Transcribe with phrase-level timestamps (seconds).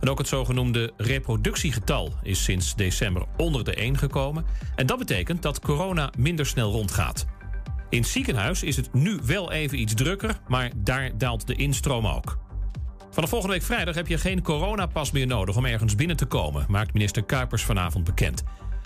[0.00, 4.44] En ook het zogenoemde reproductiegetal is sinds december onder de 1 gekomen.
[4.74, 7.26] En dat betekent dat corona minder snel rondgaat.
[7.88, 12.06] In het ziekenhuis is het nu wel even iets drukker, maar daar daalt de instroom
[12.06, 12.38] ook.
[13.10, 16.66] Vanaf volgende week vrijdag heb je geen coronapas meer nodig om ergens binnen te komen,
[16.68, 18.42] maakt minister Kuipers vanavond bekend.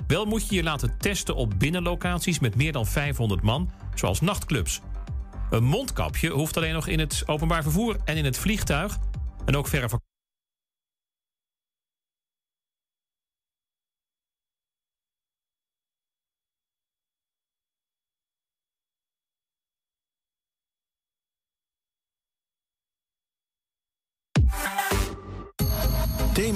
[0.06, 4.80] Wel moet je je laten testen op binnenlocaties met meer dan 500 man, zoals nachtclubs.
[5.50, 8.98] Een mondkapje hoeft alleen nog in het openbaar vervoer en in het vliegtuig.
[9.44, 9.88] En ook verre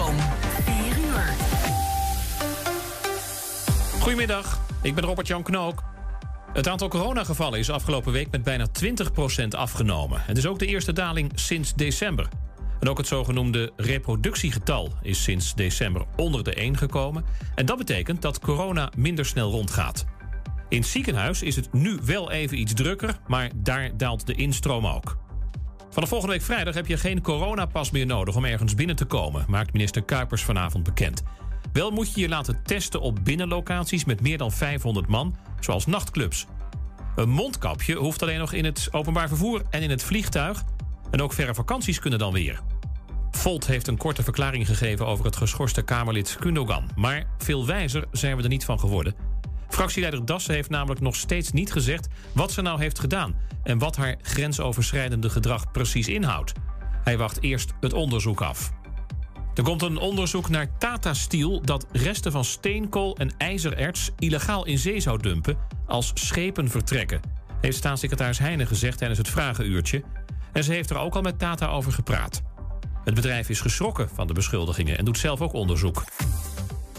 [0.00, 0.14] Van
[0.64, 1.34] 4 uur.
[4.00, 5.82] Goedemiddag, ik ben Robert-Jan Knook.
[6.52, 8.66] Het aantal coronagevallen is afgelopen week met bijna
[9.44, 10.20] 20% afgenomen.
[10.22, 12.28] Het is ook de eerste daling sinds december.
[12.80, 17.24] En ook het zogenoemde reproductiegetal is sinds december onder de 1 gekomen.
[17.54, 20.04] En dat betekent dat corona minder snel rondgaat.
[20.68, 24.86] In het ziekenhuis is het nu wel even iets drukker, maar daar daalt de instroom
[24.86, 25.18] ook.
[25.90, 29.44] Vanaf volgende week vrijdag heb je geen coronapas meer nodig om ergens binnen te komen,
[29.48, 31.22] maakt minister Kuipers vanavond bekend.
[31.72, 36.46] Wel moet je je laten testen op binnenlocaties met meer dan 500 man, zoals nachtclubs.
[37.16, 40.62] Een mondkapje hoeft alleen nog in het openbaar vervoer en in het vliegtuig.
[41.10, 42.60] En ook verre vakanties kunnen dan weer.
[43.30, 46.90] Volt heeft een korte verklaring gegeven over het geschorste Kamerlid Kundogan.
[46.96, 49.29] Maar veel wijzer zijn we er niet van geworden.
[49.70, 53.96] Fractieleider Dassen heeft namelijk nog steeds niet gezegd wat ze nou heeft gedaan en wat
[53.96, 56.52] haar grensoverschrijdende gedrag precies inhoudt.
[57.04, 58.72] Hij wacht eerst het onderzoek af.
[59.54, 64.78] Er komt een onderzoek naar Tata Steel dat resten van steenkool en ijzererts illegaal in
[64.78, 67.20] zee zou dumpen als schepen vertrekken,
[67.60, 70.02] heeft staatssecretaris Heijnen gezegd tijdens het vragenuurtje.
[70.52, 72.42] En ze heeft er ook al met Tata over gepraat.
[73.04, 76.04] Het bedrijf is geschrokken van de beschuldigingen en doet zelf ook onderzoek.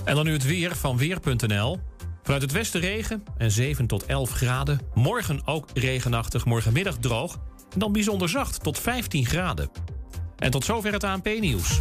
[0.05, 1.79] En dan nu het weer van Weer.nl.
[2.23, 4.79] Vanuit het westen regen en 7 tot 11 graden.
[4.93, 7.39] Morgen ook regenachtig, morgenmiddag droog.
[7.73, 9.69] En dan bijzonder zacht tot 15 graden.
[10.37, 11.79] En tot zover het ANP-nieuws.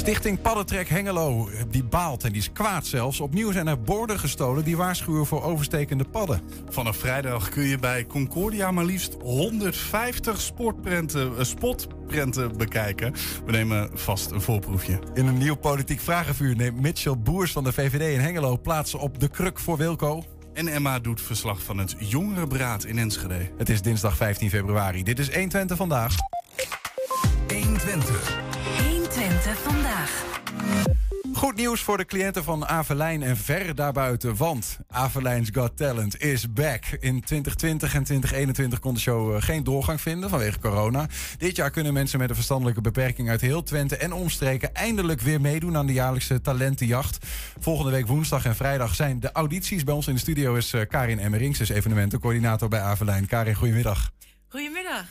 [0.00, 3.20] Stichting Paddentrek Hengelo, die baalt en die is kwaad zelfs.
[3.20, 6.40] Opnieuw zijn er borden gestolen die waarschuwen voor overstekende padden.
[6.68, 13.12] Vanaf vrijdag kun je bij Concordia maar liefst 150 sportprenten, eh, spotprenten bekijken.
[13.44, 14.98] We nemen vast een voorproefje.
[15.14, 19.20] In een nieuw politiek vragenvuur neemt Mitchell Boers van de VVD in Hengelo plaats op
[19.20, 20.24] de kruk voor Wilco.
[20.54, 23.50] En Emma doet verslag van het jongerenberaad in Enschede.
[23.56, 25.02] Het is dinsdag 15 februari.
[25.02, 26.14] Dit is 120 vandaag.
[27.48, 28.49] 120.
[29.40, 30.24] 120 vandaag.
[31.32, 34.36] Goed nieuws voor de cliënten van Avelijn en ver daarbuiten.
[34.36, 36.84] Want Avelijn's Got Talent is back.
[36.86, 41.06] In 2020 en 2021 kon de show geen doorgang vinden vanwege corona.
[41.38, 45.40] Dit jaar kunnen mensen met een verstandelijke beperking uit heel Twente en omstreken eindelijk weer
[45.40, 47.26] meedoen aan de jaarlijkse talentenjacht.
[47.60, 49.84] Volgende week woensdag en vrijdag zijn de audities.
[49.84, 53.26] Bij ons in de studio is eh, Karin Emmerings, dus evenementencoördinator bij Avelijn.
[53.26, 54.10] Karin, goedemiddag.
[54.48, 55.04] Goedemiddag.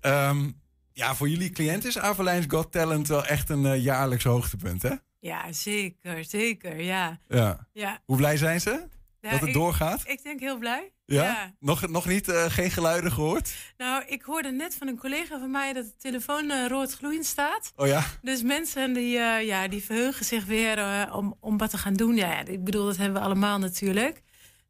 [0.00, 0.50] Ehm,
[0.94, 4.94] ja, voor jullie cliënt is Avelijn's Got Talent wel echt een eh, jaarlijks hoogtepunt, hè?
[5.20, 7.18] Ja, zeker, zeker, ja.
[7.28, 7.66] Ja.
[7.72, 8.88] Ja, Hoe blij zijn ze?
[9.20, 10.02] dat het ik- doorgaat?
[10.04, 10.92] Ik denk heel blij.
[11.06, 11.52] Ja?
[11.60, 13.54] Nog, nog niet, eh, geen geluiden gehoord?
[13.76, 17.26] Nou, ik hoorde net van een collega van mij dat de telefoon eh, rood gloeiend
[17.26, 17.72] staat.
[17.76, 18.04] Oh ja?
[18.22, 22.16] Dus mensen die, ja, die verheugen zich weer om, om wat te gaan doen.
[22.16, 24.22] Ja, ik bedoel, dat hebben we allemaal natuurlijk.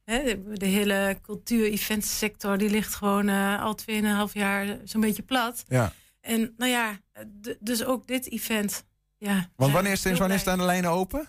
[0.05, 3.29] Hè, de, de hele cultuur-eventsector die ligt gewoon
[3.59, 3.77] al
[4.29, 5.65] 2,5 jaar zo'n beetje plat.
[5.69, 5.93] Ja.
[6.25, 6.99] En nou ja,
[7.61, 8.85] dus ook dit event.
[9.19, 11.29] Ja, Want wanneer, sinds wanneer staan de lijnen open?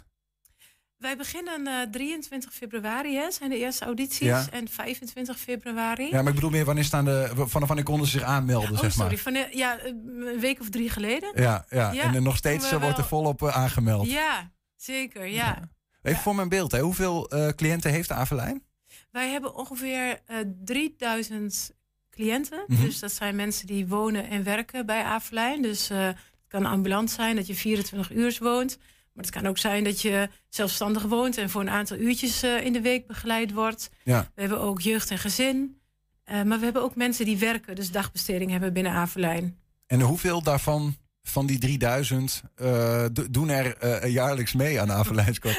[0.98, 4.20] Wij beginnen eh 23 februari, hè, zijn de eerste audities.
[4.20, 4.46] Ja.
[4.52, 6.04] En 25 februari.
[6.10, 8.80] Ja, maar ik bedoel meer, wanneer staan de, vanaf wanneer konden ze zich aanmelden, oh,
[8.80, 8.92] zeg maar?
[8.92, 9.18] sorry.
[9.18, 11.32] Van, de- ja, een week of drie geleden.
[11.42, 11.92] Ja, ja.
[11.92, 14.08] Ja, en nog steeds eh, wordt er volop eh, aangemeld.
[14.10, 15.70] Ja, zeker, ja.
[16.02, 16.80] Even voor mijn beeld, hè.
[16.80, 18.64] hoeveel eh, cliënten heeft de Avelijn?
[19.12, 21.72] Wij hebben ongeveer eh 3000
[22.16, 22.64] cliënten.
[22.68, 22.82] Mhm.
[22.82, 25.62] Dus dat zijn mensen die wonen en werken bij Avelijn.
[25.62, 26.18] Dus eh, het
[26.48, 28.78] kan ambulant zijn dat je 24 uur woont.
[29.14, 32.66] Maar het kan ook zijn dat je zelfstandig woont en voor een aantal uurtjes eh,
[32.66, 33.90] in de week begeleid wordt.
[34.04, 34.32] Ja.
[34.36, 35.80] We hebben ook jeugd en gezin.
[36.24, 39.60] Eh, maar we hebben ook mensen die werken, dus dagbesteding hebben binnen Avelijn.
[39.88, 40.96] En hoeveel daarvan,
[41.28, 45.04] van die 3000, eh, do- doen er eh, jaarlijks mee aan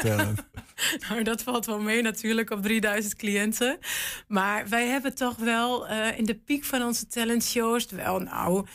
[0.02, 0.44] Talent?
[1.08, 3.78] Nou, dat valt wel mee natuurlijk op 3000 cliënten.
[4.28, 7.86] Maar wij hebben toch wel eh, in de piek van onze talentshows...
[7.90, 8.66] wel, nou,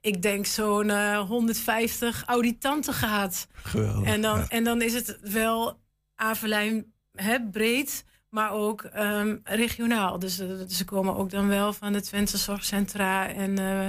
[0.00, 3.46] ik denk zo'n eh, 150 auditanten gehad.
[3.52, 4.08] Geweldig.
[4.08, 4.48] En dan, ja.
[4.48, 5.80] en dan is het wel
[6.14, 10.18] Avelijn hè, breed, maar ook ehm, regionaal.
[10.18, 13.86] Dus eh, ze komen ook dan wel van de Twente Zorgcentra en eh,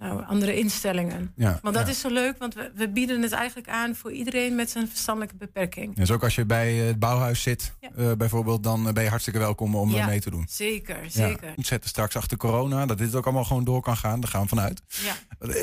[0.00, 1.32] nou, andere instellingen.
[1.36, 1.90] Ja, Want dat ja.
[1.92, 3.94] is zo leuk, want we, we bieden het eigenlijk aan...
[3.94, 5.94] voor iedereen met zijn verstandelijke beperking.
[5.96, 7.90] Dus ook als je bij eh, het bouwhuis zit, Ja.
[7.96, 10.46] eh, bijvoorbeeld, dan eh, ben je hartstikke welkom om Ja, mee te doen.
[10.48, 11.52] Zeker, zeker.
[11.56, 14.20] we zetten straks achter corona, dat dit ook allemaal gewoon door kan gaan.
[14.20, 14.82] Daar gaan we vanuit.
[14.88, 15.14] Ja.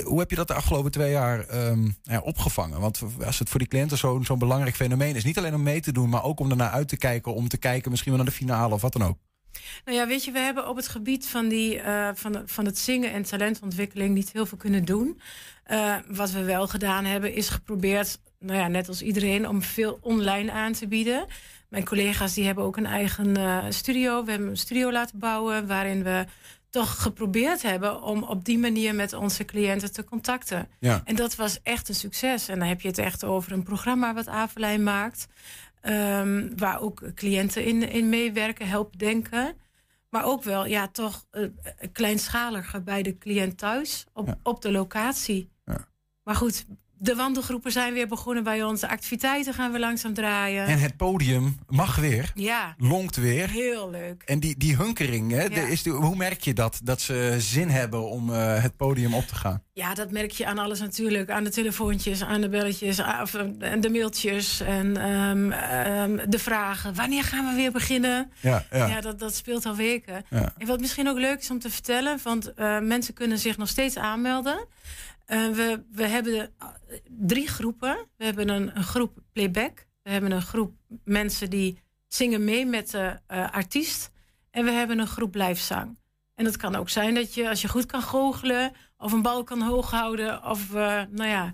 [0.04, 2.80] Hoe heb je dat de afgelopen twee jaar ehm, ja, opgevangen?
[2.80, 5.82] Want als het voor die cliënten zo'n zo'n belangrijk fenomeen is, niet alleen om mee
[5.82, 8.32] te doen, maar ook om ernaar uit te kijken, om te kijken misschien wel naar
[8.32, 9.18] de finale of wat dan ook.
[9.86, 12.66] Nou ja, weet je, we hebben op het gebied van, die, eh, van, de- van
[12.66, 15.22] het zingen en talentontwikkeling niet heel veel kunnen doen.
[15.64, 19.98] Eh, wat we wel gedaan hebben, is geprobeerd, nou ja, net als iedereen, om veel
[20.02, 21.26] online aan te bieden.
[21.70, 24.24] Mijn collega's die hebben ook een eigen eh, studio.
[24.24, 26.26] We hebben een studio laten bouwen waarin we
[26.70, 30.68] toch geprobeerd hebben om op die manier met onze cliënten te contacten.
[30.80, 31.02] Ja.
[31.06, 32.48] En dat was echt een succes.
[32.48, 35.28] En dan heb je het echt over een programma wat Avelijn maakt.
[35.88, 39.56] Ehm, waar ook cliënten in, in meewerken, helpen denken.
[40.10, 41.44] Maar ook wel, ja, toch eh,
[41.92, 44.40] kleinschaliger bij de cliënt thuis, op, Ja.
[44.44, 45.50] op de locatie.
[45.66, 45.88] Ja.
[46.24, 46.66] Maar goed,
[47.00, 48.82] de wandelgroepen zijn weer begonnen bij ons.
[48.82, 50.66] De activiteiten gaan we langzaam draaien.
[50.66, 53.50] En het podium mag weer, Ja, longt weer.
[53.50, 54.24] heel leuk.
[54.26, 56.80] En die, die hunkering, hè, de- is hoe merk je dat?
[56.84, 59.62] Dat ze zin hebben om eh, het podium op te gaan?
[59.74, 61.30] Ja, dat merk je aan alles natuurlijk.
[61.30, 63.20] Aan de telefoontjes, aan de belletjes, eh,
[63.60, 66.94] en de mailtjes en ehm, ehm, de vragen.
[66.96, 68.32] Wanneer gaan we weer beginnen?
[68.40, 68.86] Ja, ja.
[68.88, 70.26] Ja, dat, dat speelt al weken.
[70.30, 70.54] Ja.
[70.58, 73.68] En wat misschien ook leuk is om te vertellen, want eh, mensen kunnen zich nog
[73.68, 74.66] steeds aanmelden.
[75.26, 76.50] Eh, we, we hebben
[77.18, 77.98] drie groepen.
[78.18, 79.88] We hebben een, groep playback.
[80.04, 80.74] We hebben een groep
[81.04, 84.12] mensen die zingen mee met de eh, artiest.
[84.52, 86.00] En we hebben een groep lijfzang.
[86.36, 88.72] En het kan ook zijn dat je, als je goed kan goochelen...
[88.98, 90.44] of een bal kan hoog houden...
[90.44, 91.54] of, eh, nou ja,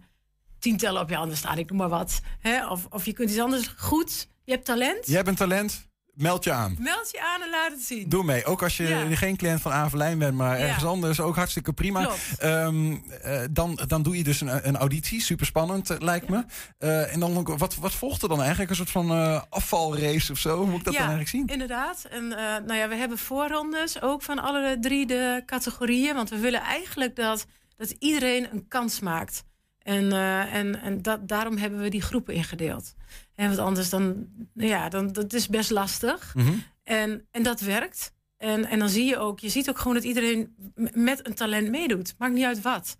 [0.60, 2.22] tien tellen op je handen staan, ik noem maar wat.
[2.40, 2.68] Hè?
[2.68, 4.28] Of, of je kunt iets anders goed.
[4.44, 5.06] Je hebt talent.
[5.06, 6.76] Jij hebt een talent, meld je aan.
[6.80, 8.10] Meld je aan en laat het zien.
[8.10, 8.46] Doe mee.
[8.46, 9.16] Ook als je Ja.
[9.16, 10.66] geen cliënt van Avelijn bent, maar Ja.
[10.66, 12.10] ergens anders ook hartstikke prima.
[12.38, 15.22] Ehm, eh, dan, dan doe je dus een, een auditie.
[15.22, 16.46] Super spannend, eh, lijkt me.
[16.78, 18.70] Eh, en dan, wat, wat volgt er dan eigenlijk?
[18.70, 20.58] Een soort van afvalrace of zo?
[20.58, 21.48] Hoe moet ik dat dan eigenlijk zien?
[21.48, 22.06] inderdaad.
[22.10, 26.16] En nou ja, we hebben voorrondes ook van alle drie de categorieën.
[26.16, 27.46] Want we willen eigenlijk dat,
[27.78, 29.44] dat iedereen een kans maakt.
[29.84, 32.94] En, eh, en, en dat, daarom hebben we die groepen ingedeeld.
[33.36, 36.36] En want anders dan, ja, dan dat is best lastig.
[36.36, 36.54] Mhm.
[36.84, 38.14] En, en dat werkt.
[38.38, 40.56] En, en dan zie je ook, je ziet ook gewoon dat iedereen
[40.94, 42.16] met een talent meedoet.
[42.18, 42.98] Maakt niet uit wat.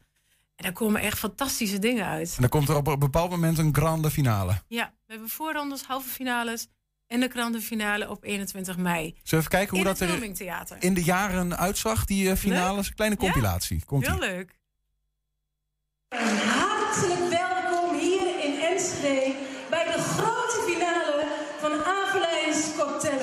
[0.56, 2.34] En daar komen echt fantastische dingen uit.
[2.36, 4.62] En dan komt er op een bepaald moment een grande finale.
[4.68, 6.68] Ja, we hebben voorrondes, halve finales
[7.08, 9.04] en de grande finale op 21 mei.
[9.04, 12.36] Zullen we even kijken hoe in dat het er in de jaren uitzag, die eh,
[12.36, 12.88] finales?
[12.88, 13.24] Een kleine Ja.
[13.24, 13.86] compilatie.
[13.86, 14.60] Komt Heel leuk.
[16.94, 19.34] Hartelijk welkom hier in Enschede
[19.70, 21.26] bij de grote finale
[21.60, 23.22] van Avelijns Cocktail.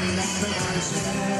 [0.00, 1.39] Let the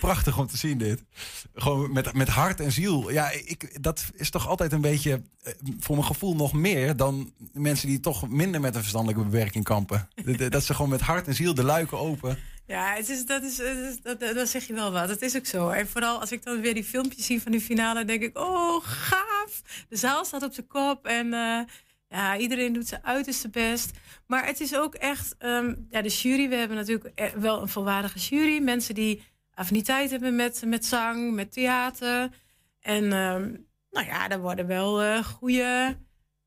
[0.00, 1.04] prachtig om te zien dit.
[1.54, 3.10] Gewoon met, met hart en ziel.
[3.10, 6.96] Ja, ik, dat is toch altijd een beetje, eh, voor mijn gevoel nog meer...
[6.96, 10.08] dan mensen die toch minder met een verstandelijke bewerking kampen.
[10.48, 12.38] Dat- ze gewoon met hart en ziel de luiken open...
[12.66, 15.08] Ja, het is, dat, is, is- dat, dat, zeg je wel wat.
[15.08, 15.68] Dat is ook zo.
[15.68, 18.84] En vooral als ik dan weer die filmpjes zie van die finale, denk ik, oh,
[18.84, 19.62] gaaf.
[19.88, 21.60] De zaal staat op zijn kop en eh,
[22.08, 23.90] ja, iedereen doet zijn uiterste best.
[24.26, 27.68] Maar het is ook echt, ehm, ja, de jury, we hebben natuurlijk eh, wel een
[27.68, 28.62] volwaardige jury.
[28.62, 29.22] Mensen die
[29.60, 32.28] affiniteit hebben met, met zang, met theater.
[32.80, 33.50] En ehm,
[33.90, 35.96] nou ja, er worden wel eh goede...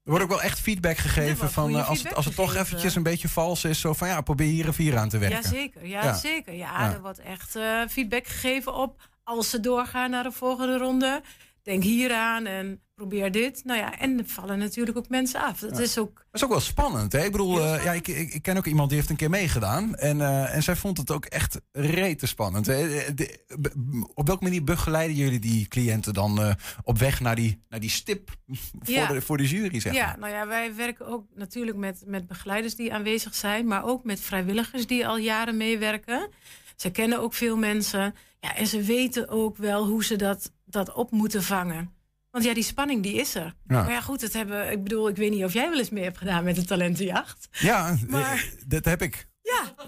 [0.03, 2.95] Er wordt ook wel echt feedback gegeven van eh, als, het, als het toch eventjes
[2.95, 5.41] een beetje vals is, zo van ja, probeer hier een vier aan te werken.
[5.41, 6.13] Jazeker, ja, Ja.
[6.13, 6.53] zeker.
[6.53, 6.93] Ja, Ja.
[6.93, 11.21] er wordt echt eh, feedback gegeven op als ze doorgaan naar de volgende ronde.
[11.63, 13.61] Denk hieraan en probeer dit.
[13.63, 15.59] Nou ja, en er vallen natuurlijk ook mensen af.
[15.59, 15.83] Dat Ja.
[15.83, 16.15] is ook...
[16.15, 17.11] Dat is ook wel spannend.
[17.11, 17.25] Hè?
[17.25, 19.95] Ik bedoel, eh, ja, ik, ik, ik ken ook iemand die heeft een keer meegedaan.
[19.95, 22.65] En, eh, en zij vond het ook echt rete spannend.
[22.65, 22.87] Hè?
[22.87, 26.53] De- de- op welke manier begeleiden jullie die cliënten dan eh,
[26.83, 28.29] op weg naar die, naar die stip
[28.81, 29.07] voor, Ja.
[29.07, 29.79] de, voor de jury?
[29.79, 30.19] Zeg ja, maar.
[30.19, 34.19] nou ja, wij werken ook natuurlijk met, met begeleiders die aanwezig zijn, maar ook met
[34.19, 36.29] vrijwilligers die al jaren meewerken.
[36.75, 38.15] Ze kennen ook veel mensen.
[38.39, 41.93] Ja, en ze weten ook wel hoe ze dat, dat op moeten vangen.
[42.31, 43.43] Want ja, die spanning die is er.
[43.67, 43.81] Ja.
[43.81, 46.03] Maar ja, goed, dat hebben, ik bedoel, ik weet niet of jij wel eens mee
[46.03, 47.47] hebt gedaan met de talentenjacht.
[47.51, 49.27] Ja, Maar- eh, dat heb ik.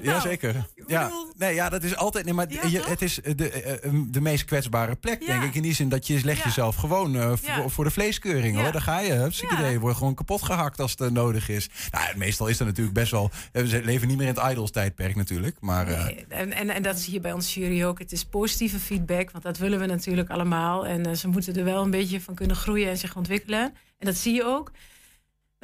[0.01, 0.65] Ja, Jazeker.
[0.88, 2.25] Ja, nee, ja, dat is altijd.
[2.25, 5.27] Nee, maar Ja, je, het is de, eh, eh, de meest kwetsbare plek, Ja.
[5.27, 5.55] denk ik.
[5.55, 7.31] In die zin dat je legt jezelf gewoon eh,
[7.67, 8.57] voor, de vleeskeuring.
[8.57, 8.72] Hoor.
[8.72, 9.15] Daar ga je.
[9.17, 9.72] Hartstikke idee.
[9.72, 11.69] Je wordt gewoon kapot gehakt als het eh, nodig is.
[11.91, 13.31] Nou, meestal is dat natuurlijk best wel.
[13.51, 15.57] eh, We leven niet meer in het idols tijdperk natuurlijk.
[15.60, 18.00] Maar eh, Nee, en, en, en dat zie je bij ons jury ook.
[18.00, 20.86] Het is positieve feedback, want dat willen we natuurlijk allemaal.
[20.86, 23.62] En eh, ze moeten er wel een beetje van kunnen groeien en zich ontwikkelen.
[24.00, 24.72] En dat zie je ook.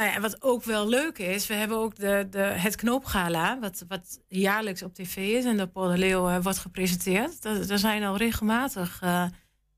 [0.02, 3.60] Nou ja, en wat ook wel leuk is, we hebben ook de, de, het Knoopgala,
[3.60, 7.46] wat, wat jaarlijks op tv is en door Paul de Leeuw eh, wordt gepresenteerd.
[7.46, 9.26] Er, zijn al regelmatig eh,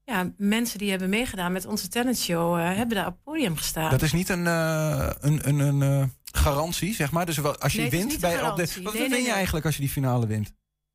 [0.03, 3.89] ja, mensen die hebben meegedaan met onze talentshow, eh hebben daar op het podium gestaan.
[3.89, 7.25] dat is niet een, een, een, een garantie, zeg maar.
[7.25, 8.67] Dus wel, als je Nee, wint bij op de.
[8.83, 10.53] Wat Nee, win nee, je eigenlijk als je die finale wint?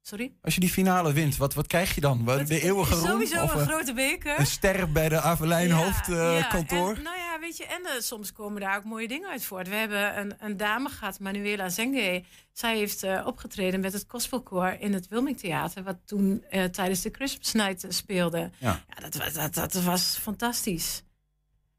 [0.09, 0.33] Sorry?
[0.43, 2.25] Als je die finale wint, wat, wat krijg je dan?
[2.25, 3.07] Wat- De eeuwige roem?
[3.07, 4.39] Sowieso Of, een eh, grote beker.
[4.41, 6.95] een ster bij de Avelijn Ja, hoofdkantoor?
[6.97, 9.69] ja, nou ja, weet je, en eh, soms komen daar ook mooie dingen uit voort.
[9.69, 12.25] We hebben een, een dame gehad, Manuela Zenge.
[12.53, 15.83] Zij heeft eh, opgetreden met het gospelkoor in het Wilming Theater...
[15.83, 18.51] wat toen eh, tijdens de Christmas Night speelde.
[18.59, 18.83] Ja.
[18.95, 21.03] Ja, dat, was- dat, dat was fantastisch.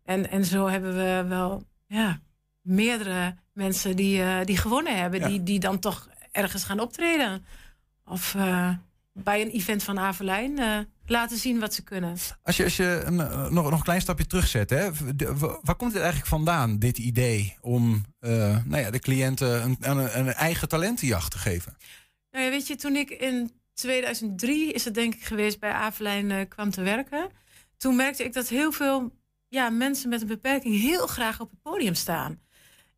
[0.05, 2.19] En, en zo hebben we wel ja,
[2.61, 5.21] meerdere mensen die, die gewonnen hebben...
[5.27, 7.45] Die, die dan toch ergens gaan optreden.
[8.09, 8.69] Of eh,
[9.13, 12.17] bij een event van Avelijn eh, laten zien wat ze kunnen.
[12.43, 15.75] Als je, als je een, eh, nog, nog een klein stapje terugzet, hè, de- waar
[15.75, 20.67] komt het eigenlijk vandaan, dit idee om nou ja, de cliënten een, een, een eigen
[20.69, 21.77] talentenjacht te geven?
[22.31, 26.47] Nou ja, weet je, toen ik in 2003 is het denk ik geweest bij Avelijn
[26.47, 27.29] kwam te werken.
[27.77, 29.11] Toen merkte ik dat heel veel
[29.47, 32.39] ja, mensen met een beperking heel graag op het podium staan.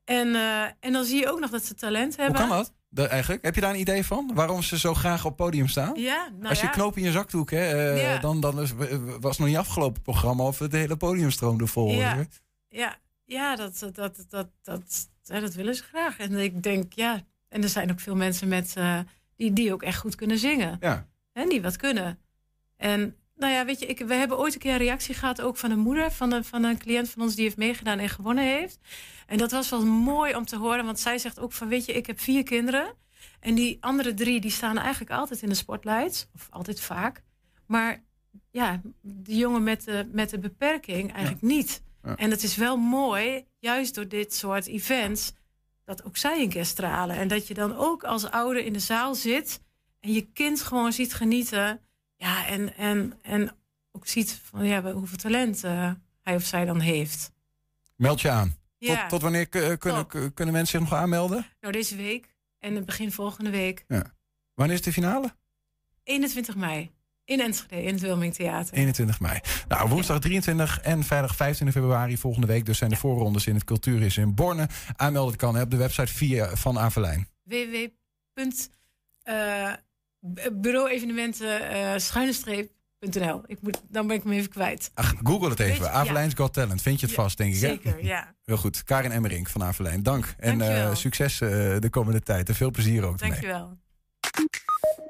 [0.04, 0.36] En,
[0.80, 2.42] en dan zie je ook nog dat ze talent Hoe hebben.
[2.42, 3.44] kan dat de- eigenlijk?
[3.46, 4.32] Heb je daar een idee van?
[4.34, 6.00] Waarom ze zo graag op podium staan?
[6.00, 6.72] Ja, nou Als je ja.
[6.72, 8.18] knoop in je zakdoek, hè, eh, Ja.
[8.18, 8.72] dan, dan is,
[9.20, 11.92] was het nog niet afgelopen programma of het hele podium stroomde vol.
[11.92, 12.26] Ja, hoor.
[12.70, 12.96] ja,
[13.26, 16.18] ja dat, dat, dat, dat, dat, dat willen ze graag.
[16.18, 19.00] En ik denk, ja, en er zijn ook veel mensen met, eh,
[19.36, 20.78] die, die ook echt goed kunnen zingen.
[20.80, 21.08] Ja.
[21.34, 22.20] En die wat kunnen.
[22.78, 25.58] En nou ja, weet je, ik, we hebben ooit een keer een reactie gehad, ook
[25.58, 28.44] van een moeder van een, van een cliënt van ons die heeft meegedaan en gewonnen
[28.44, 28.80] heeft.
[29.28, 31.94] En dat was wel mooi om te horen, want zij zegt ook van, weet je,
[31.94, 32.94] ik heb vier kinderen.
[33.40, 37.24] En die andere drie, die staan eigenlijk altijd in de spotlights, of altijd vaak.
[37.66, 38.04] Maar
[38.52, 41.84] ja, de jongen met de, met de beperking eigenlijk niet.
[42.04, 42.16] Ja.
[42.16, 45.34] En het is wel mooi, juist door dit soort events,
[45.86, 47.16] dat ook zij een keer stralen.
[47.16, 49.62] En dat je dan ook als ouder in de zaal zit
[50.00, 51.82] en je kind gewoon ziet genieten.
[52.22, 53.52] Ja, en, en, en
[53.92, 57.32] ook ziet van ja, hoeveel talent eh, hij of zij dan heeft.
[57.96, 58.56] Meld je aan.
[58.78, 59.00] Ja.
[59.00, 61.46] Tot, tot wanneer k- kunnen, kunnen mensen zich nog aanmelden?
[61.62, 63.84] Nou, deze week en het begin volgende week.
[63.88, 64.04] Ja.
[64.54, 65.36] Wanneer is de finale?
[66.04, 66.92] 21 mei
[67.26, 68.74] in Enschede, in het Wilming Theater.
[68.74, 69.40] 21 mei.
[69.68, 72.66] Nou, woensdag 23 en vrijdag 25 februari volgende week.
[72.66, 74.68] Dus zijn de voorrondes in het Cultuuris in Borne.
[74.96, 77.28] Aanmelden kan op de website via van Avelijn.
[79.24, 79.74] uh,
[81.98, 83.42] schuine streep.nl.
[83.46, 84.92] Ik moet, dan ben ik hem even kwijt.
[84.94, 85.84] Ach, google het even.
[85.84, 86.82] je- Avelijn's Got Talent.
[86.82, 87.62] Vind je het vast, denk ik.
[87.62, 87.68] Hè?
[87.68, 88.36] Zeker, ja.
[88.46, 88.84] Heel goed.
[88.84, 90.04] Karin Emmerink van Avelijn.
[90.04, 90.34] Dank.
[90.38, 91.50] En eh, succes eh,
[91.80, 92.50] de komende tijd.
[92.50, 93.18] En veel plezier ook.
[93.20, 93.78] Dankjewel.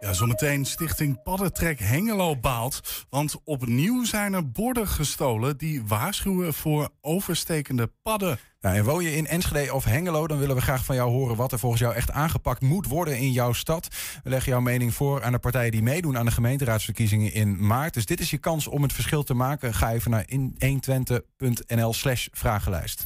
[0.03, 3.05] Ja, zometeen Stichting Paddentrek Hengelo baalt.
[3.09, 8.39] Want opnieuw zijn er borden gestolen die waarschuwen voor overstekende padden.
[8.59, 11.35] Ja, en woon je in Enschede of Hengelo, dan willen we graag van jou horen
[11.35, 13.87] wat er volgens jou echt aangepakt moet worden in jouw stad.
[14.23, 17.93] We leggen jouw mening voor aan de partijen die meedoen aan de gemeenteraadsverkiezingen in maart.
[17.93, 19.73] Dus dit is je kans om het verschil te maken.
[19.73, 23.03] Ga even naar 120.nl slash vragenlijst.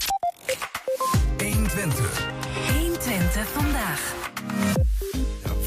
[1.38, 2.28] 120.
[2.74, 4.14] 120 vandaag.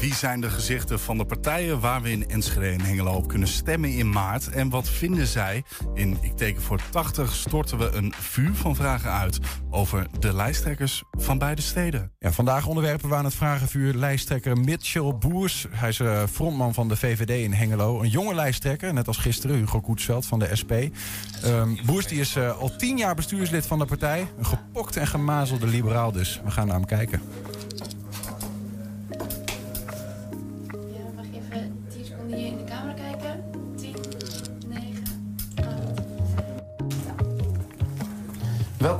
[0.09, 3.47] Wie zijn de gezichten van de partijen waar we in Enschede en Hengelo op kunnen
[3.47, 4.49] stemmen in maart?
[4.49, 5.63] En wat vinden zij?
[5.93, 9.39] In Ik teken voor 80 storten we een vuur van vragen uit
[9.69, 12.11] over de lijsttrekkers van beide steden.
[12.19, 15.67] Ja, vandaag onderwerpen we aan het vragenvuur lijsttrekker Mitchell Boers.
[15.69, 18.01] Hij is eh, frontman van de VVD in Hengelo.
[18.01, 20.71] Een jonge lijsttrekker, net als gisteren, Hugo Koetsveld van de SP.
[20.71, 24.27] Ehm, Boers die is eh, al tien jaar bestuurslid van de partij.
[24.37, 26.41] Een gepokt en gemazelde liberaal dus.
[26.43, 27.21] We gaan naar hem kijken.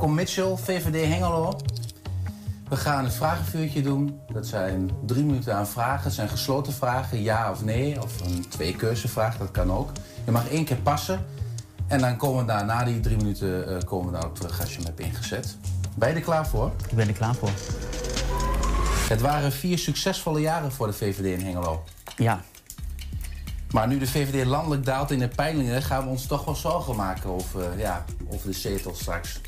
[0.00, 1.56] Welkom Mitchell, VVD Hengelo.
[2.68, 4.20] We gaan een vragenvuurtje doen.
[4.32, 6.04] Dat zijn drie minuten aan vragen.
[6.04, 8.02] Het zijn gesloten vragen, ja of nee.
[8.02, 9.90] Of een twee-keuzevraag, dat kan ook.
[10.24, 11.26] Je mag één keer passen.
[11.86, 14.70] En dan komen we daar, na die drie minuten eh, komen we daarop terug als
[14.70, 15.56] je hem hebt ingezet.
[15.94, 16.72] Ben je er klaar voor?
[16.88, 17.50] Ik ben er klaar voor.
[19.08, 21.84] Het waren vier succesvolle jaren voor de VVD in Hengelo.
[22.16, 22.40] Ja.
[23.70, 25.82] Maar nu de VVD landelijk daalt in de peilingen...
[25.82, 29.40] gaan we ons toch wel zorgen maken over, ja, over de zetel straks.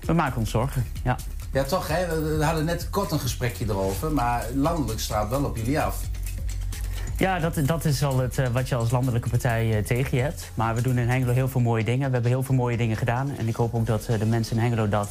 [0.00, 1.16] We maken ons zorgen, ja.
[1.52, 2.20] Ja, toch, hè?
[2.36, 5.96] We hadden net kort een gesprekje erover, maar landelijk straalt wel op jullie af.
[7.20, 10.22] Ja, dat, dat is al het, eh, wat je als landelijke partij eh, tegen je
[10.22, 10.50] hebt.
[10.54, 12.06] Maar we doen in Hengelo heel veel mooie dingen.
[12.06, 13.36] We hebben heel veel mooie dingen gedaan.
[13.36, 15.08] En ik hoop ook dat eh, de mensen in Hengelo dat,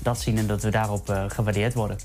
[0.00, 1.98] dat zien en dat we daarop gewaardeerd worden.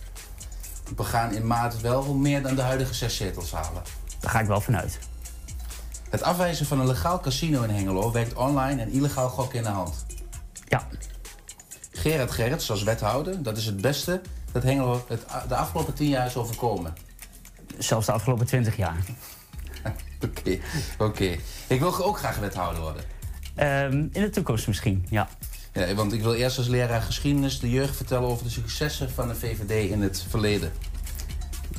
[0.95, 3.81] We gaan in maart wel meer dan de huidige zes zetels halen.
[4.19, 4.99] Daar ga ik wel vanuit.
[6.09, 9.69] Het afwijzen van een legaal casino in Hengelo werkt online en illegaal gokken in de
[9.69, 10.05] hand.
[10.67, 10.87] Ja.
[11.97, 16.25] Gerard Gerrits als wethouder, dat is het beste dat Hengelo het, de afgelopen tien jaar
[16.25, 16.93] is overkomen.
[17.77, 18.97] Zelfs de afgelopen twintig jaar.
[20.25, 20.59] Oké,
[20.97, 21.37] oké.
[21.67, 23.03] Ik wil ook graag wethouder worden.
[23.55, 25.27] Ehm, in de toekomst misschien, ja.
[25.73, 29.27] Ja, want ik wil eerst als leraar geschiedenis de jeugd vertellen over de successen van
[29.27, 30.71] de VVD in het verleden.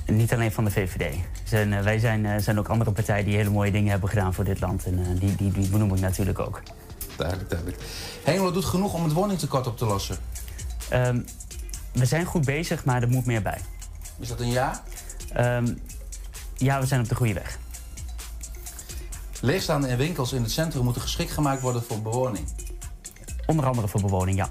[0.05, 1.15] En niet alleen van de VVD.
[1.45, 4.35] Zijn, eh, wij zijn, eh, zijn ook andere partijen die hele mooie dingen hebben gedaan
[4.35, 4.85] voor dit land.
[4.85, 6.63] En eh, die, die, die benoem ik natuurlijk ook.
[7.19, 7.83] Duidelijk, duidelijk.
[8.25, 10.19] Hengelo doet genoeg om het woningtekort op te lossen.
[10.89, 11.21] Ehm,
[11.93, 13.61] we zijn goed bezig, maar er moet meer bij.
[14.19, 14.83] Is dat een ja?
[15.33, 15.75] Ehm,
[16.57, 17.59] ja, we zijn op de goede weg.
[19.41, 22.49] Leegstaande winkels in het centrum moeten geschikt gemaakt worden voor bewoning.
[23.47, 24.51] Onder andere voor bewoning, ja.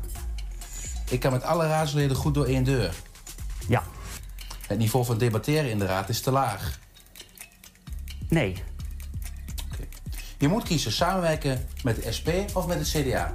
[1.09, 2.93] Ik kan met alle raadsleden goed door één deur.
[3.67, 3.83] Ja.
[4.67, 6.79] Het niveau van debatteren in de raad is te laag.
[8.29, 8.63] Nee.
[10.37, 13.33] Je moet kiezen samenwerken met de SP of met het CDA.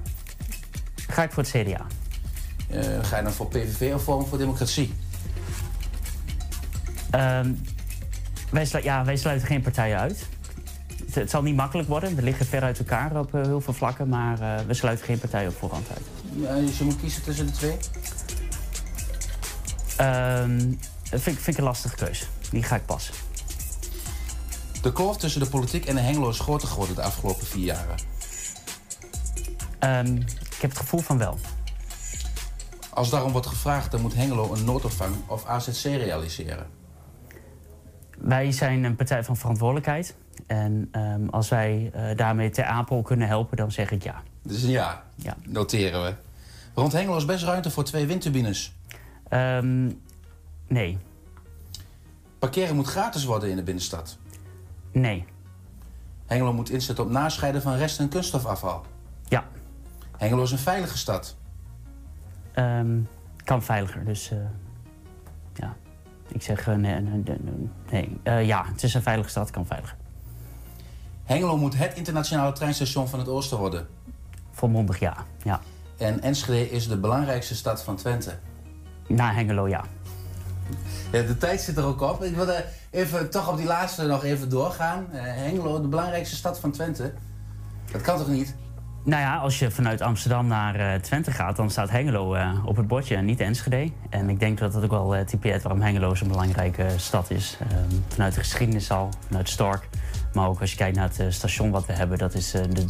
[1.09, 1.87] Ga ik voor het CDA.
[2.69, 4.95] Eh, ga je dan voor PVV of Forum voor Democratie?
[7.11, 7.53] Ehm,
[8.51, 10.27] wij, ja, wij sluiten geen partijen uit.
[11.07, 12.15] Het, het zal niet makkelijk worden.
[12.15, 14.09] We liggen ver uit elkaar op eh, heel veel vlakken.
[14.09, 16.67] Maar eh, we sluiten geen partij op voorhand uit.
[16.67, 17.77] Dus je moet kiezen tussen de twee?
[19.97, 20.59] Ehm,
[21.11, 22.25] dat vind, ik- vind ik een lastige keuze.
[22.51, 23.15] Die ga ik passen.
[24.83, 27.97] De kloof tussen de politiek en de Hengelo is groter geworden de afgelopen vier jaren.
[29.79, 31.38] Ehm, ik heb het gevoel van wel.
[32.90, 36.66] Als daarom wordt gevraagd, dan moet Hengelo een noodopvang of AZC realiseren.
[38.18, 40.14] Wij zijn een partij van verantwoordelijkheid.
[40.47, 44.23] En ehm, als wij eh, daarmee ter Apel kunnen helpen, dan zeg ik ja.
[44.42, 45.37] Dus ja, Ja.
[45.47, 46.14] noteren we.
[46.75, 48.73] Rond Hengelo is best ruimte voor twee windturbines.
[49.29, 49.90] Ehm,
[50.68, 50.99] nee.
[52.38, 54.18] Parkeren moet gratis worden in de binnenstad.
[54.93, 55.25] Nee.
[56.27, 58.85] Hengelo moet inzetten op nascheiden van rest- en kunststofafval.
[59.29, 59.45] Ja.
[60.17, 61.37] Hengelo is een veilige stad.
[62.53, 63.01] Ehm,
[63.45, 64.39] kan veiliger, dus eh,
[65.55, 65.77] ja.
[66.29, 67.01] Ik zeg eh, nee.
[67.01, 68.19] nee, nee, nee.
[68.23, 69.97] Eh, ja, het is een veilige stad, kan veiliger.
[71.25, 73.87] Hengelo moet het internationale treinstation van het oosten worden.
[74.51, 75.17] Volmondig ja.
[75.43, 75.61] ja.
[75.99, 78.39] En Enschede is de belangrijkste stad van Twente.
[79.09, 79.85] Na Hengelo ja.
[81.13, 82.25] Ja, de tijd zit er ook op.
[82.25, 85.07] Ik wilde even toch op die laatste nog even doorgaan.
[85.13, 87.13] Eh, Hengelo, de belangrijkste stad van Twente.
[87.93, 88.55] Dat kan toch niet?
[89.05, 92.77] Nou ja, als je vanuit Amsterdam naar eh, Twente gaat, dan staat Hengelo eh, op
[92.77, 93.91] het bordje en niet Enschede.
[94.11, 97.59] En ik denk dat dat ook wel eh, typeert waarom Hengelo zo'n belangrijke stad is.
[97.61, 99.89] Ehm, vanuit de geschiedenis al, vanuit Stork.
[100.33, 102.85] Maar ook als je kijkt naar het station wat we hebben, dat is de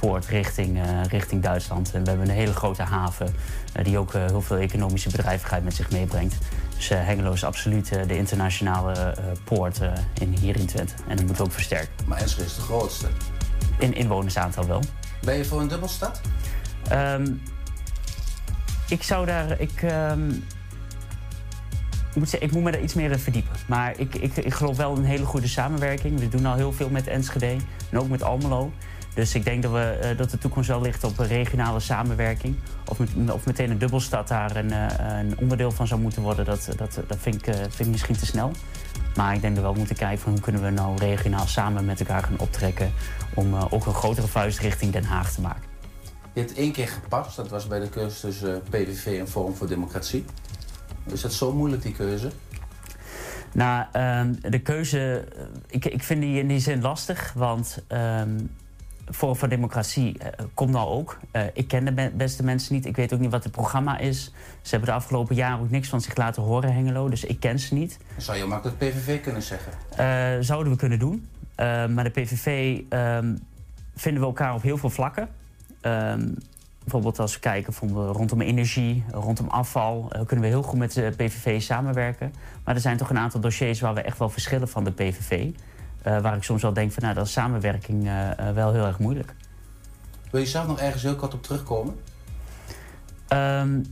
[0.00, 1.92] doorvoerpoort richting, eh, richting Duitsland.
[1.94, 3.34] En we hebben een hele grote haven
[3.72, 6.36] eh, die ook eh, heel veel economische bedrijvigheid met zich meebrengt.
[6.76, 9.80] Dus Hengelo is absoluut de internationale poort
[10.20, 10.94] in, hier in Twente.
[11.08, 11.94] En dat moet ook versterken.
[12.06, 13.06] Maar Enschede is de grootste.
[13.78, 14.82] In inwonersaantal wel.
[15.22, 16.20] Ben je voor een dubbelstad?
[16.88, 17.32] Ehm,
[18.88, 19.60] ik zou daar.
[19.60, 20.30] Ik, ehm,
[22.10, 23.56] ik, moet zeggen, ik moet me daar iets meer in verdiepen.
[23.66, 26.18] Maar ik, ik, ik geloof wel in een hele goede samenwerking.
[26.18, 27.56] We doen al heel veel met Enschede
[27.90, 28.72] en ook met Almelo.
[29.16, 32.56] Dus ik denk dat, we, eh, dat de toekomst wel ligt op regionale samenwerking.
[32.88, 36.44] Of, met, of meteen een dubbelstad daar een, eh, een onderdeel van zou moeten worden,
[36.44, 38.50] dat, dat, dat vind, ik, eh, vind ik misschien te snel.
[39.14, 41.84] Maar ik denk dat we wel moeten kijken van hoe kunnen we nou regionaal samen
[41.84, 42.92] met elkaar gaan optrekken.
[43.34, 45.62] om ook een grotere vuist richting Den Haag te maken.
[46.32, 49.68] Je hebt één keer gepast, dat was bij de keuze tussen PVV en Forum voor
[49.68, 50.24] Democratie.
[51.12, 52.30] Is dat zo moeilijk, die keuze?
[53.52, 55.28] Nou, ehm, de keuze,
[55.66, 58.38] ik, ik vind die in die zin lastig, want ehm
[59.10, 61.18] Forum voor Democratie eh, komt nou ook.
[61.30, 63.98] Eh, ik ken de be- beste mensen niet, ik weet ook niet wat het programma
[63.98, 64.32] is.
[64.62, 67.58] Ze hebben de afgelopen jaren ook niks van zich laten horen, Hengelo, dus ik ken
[67.58, 67.98] ze niet.
[68.16, 69.72] Zou je makkelijk PVV kunnen zeggen.
[69.96, 71.28] Eh, zouden we kunnen doen.
[71.94, 73.36] Maar de PVV ehm,
[73.94, 75.28] vinden we elkaar op heel veel vlakken.
[75.80, 76.28] Ehm,
[76.82, 80.12] bijvoorbeeld als we kijken vonden we rondom energie, rondom afval...
[80.26, 82.32] kunnen we heel goed met de PVV samenwerken.
[82.64, 85.50] Maar er zijn toch een aantal dossiers waar we echt wel verschillen van de PVV.
[86.06, 88.86] Eh, waar ik soms wel denk van nou, dat is samenwerking eh, eh, wel heel
[88.86, 89.34] erg moeilijk.
[90.30, 91.94] Wil je zelf nog ergens heel kort op terugkomen?
[93.28, 93.82] Ehm,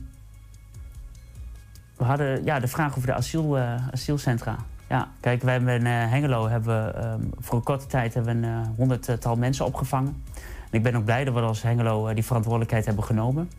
[1.97, 3.57] we hadden ja, de vraag over de asiel,
[3.91, 4.55] asielcentra.
[4.89, 8.47] Ja, kijk, wij hebben in Hengelo hebben we, ehm, voor een korte tijd hebben we
[8.47, 10.23] een honderdtal mensen opgevangen.
[10.69, 13.49] En ik ben ook blij dat we als Hengelo die verantwoordelijkheid hebben genomen.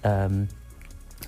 [0.00, 0.44] Ehm,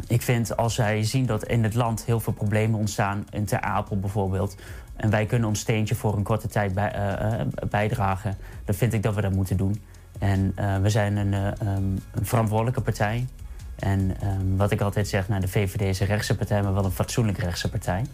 [0.09, 3.61] ik vind als wij zien dat in het land heel veel problemen ontstaan, in Ter
[3.61, 4.57] Apel bijvoorbeeld,
[4.97, 8.93] en wij kunnen ons steentje voor een korte tijd bij, eh, eh, bijdragen, dan vind
[8.93, 9.81] ik dat we dat moeten doen.
[10.19, 13.27] En eh, we zijn een, eh, ehm, een verantwoordelijke partij.
[13.79, 16.85] En ehm, wat ik altijd zeg, nou, de VVD is een rechtse partij, maar wel
[16.85, 18.05] een fatsoenlijk rechtse partij.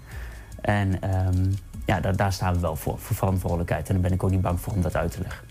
[0.61, 1.51] En ehm,
[1.85, 3.89] ja, daar, daar staan we wel voor, voor verantwoordelijkheid.
[3.89, 5.47] En daar ben ik ook niet bang voor om dat uit te leggen.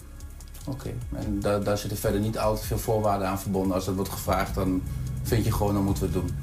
[0.65, 3.75] Oké, en daar, daar zitten verder niet al te veel voorwaarden aan verbonden.
[3.75, 4.81] Als dat wordt gevraagd, dan
[5.23, 6.37] vind je gewoon, dan moeten we het doen.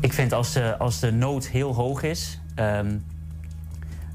[0.00, 2.40] Ik vind als de, als de nood heel hoog is.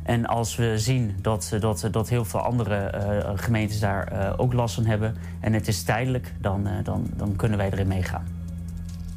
[0.04, 4.54] En als we zien dat, dat, dat heel veel andere eh, gemeentes daar eh, ook
[4.54, 5.16] last van hebben.
[5.40, 8.28] en het is tijdelijk, dan, eh, dan, dan kunnen wij erin meegaan.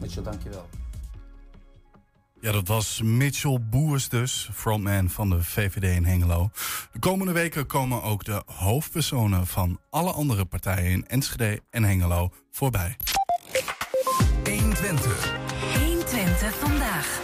[0.01, 0.69] Mitchell, dankjewel.
[2.41, 6.51] Ja, dat was Mitchell Boers dus, frontman van de VVD in Hengelo.
[6.93, 12.31] De komende weken komen ook de hoofdpersonen van alle andere partijen in Enschede en Hengelo
[12.51, 12.97] voorbij.
[14.45, 15.33] 120.
[15.79, 17.23] 120 vandaag.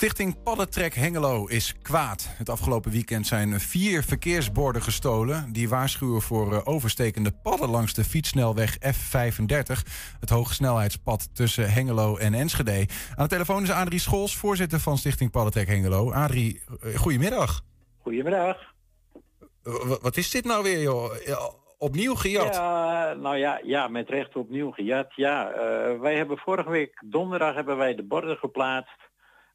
[0.00, 2.28] Stichting Paddentrek Hengelo is kwaad.
[2.38, 5.52] Het afgelopen weekend zijn vier verkeersborden gestolen.
[5.52, 9.82] Die waarschuwen voor eh, overstekende padden langs de fietssnelweg F35.
[10.20, 12.86] Het hogesnelheidspad tussen Hengelo en Enschede.
[13.14, 16.12] Aan de telefoon is Adrie Scholz, voorzitter van Stichting Paddentrek Hengelo.
[16.12, 17.60] Adrie, eh, goedemiddag.
[18.02, 18.56] Goedemiddag.
[19.62, 21.12] Eh, w- wat is dit nou weer, joh?
[21.78, 22.54] Opnieuw gejat?
[22.54, 25.12] Ja, nou ja, ja, met recht opnieuw gejat.
[25.14, 25.52] Ja,
[26.00, 28.99] wij hebben vorige week donderdag hebben wij de borden geplaatst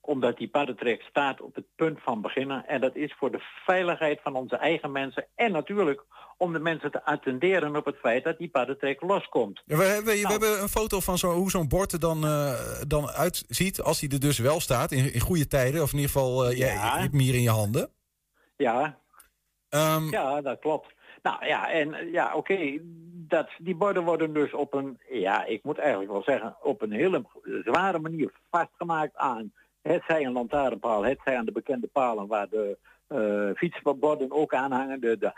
[0.05, 2.67] omdat die paddentrek staat op het punt van beginnen.
[2.67, 5.25] En dat is voor de veiligheid van onze eigen mensen.
[5.35, 6.03] En natuurlijk
[6.37, 9.61] om de mensen te attenderen op het feit dat die paddentrek loskomt.
[9.65, 10.31] Ja, we, hebben, we Nou.
[10.31, 12.53] hebben een foto van zo, hoe zo'n bord er dan, eh,
[12.87, 13.81] dan uitziet.
[13.81, 15.81] Als hij er dus wel staat, in, in goede tijden.
[15.81, 17.89] Of in ieder geval, eh, jij- je, hebt hem hier in je handen.
[18.55, 18.97] Ja,
[19.69, 20.93] Ehm, ja dat klopt.
[21.21, 22.77] Nou ja, en ja, oké,
[23.27, 26.91] dat die borden worden dus op een, ja, ik moet eigenlijk wel zeggen, op een
[26.91, 27.23] hele
[27.63, 29.53] zware manier vastgemaakt aan
[29.87, 34.53] het zij een lantaarnpaal, het zij aan de bekende palen waar de eh fietsborden ook
[34.53, 35.33] aan hangen, de, de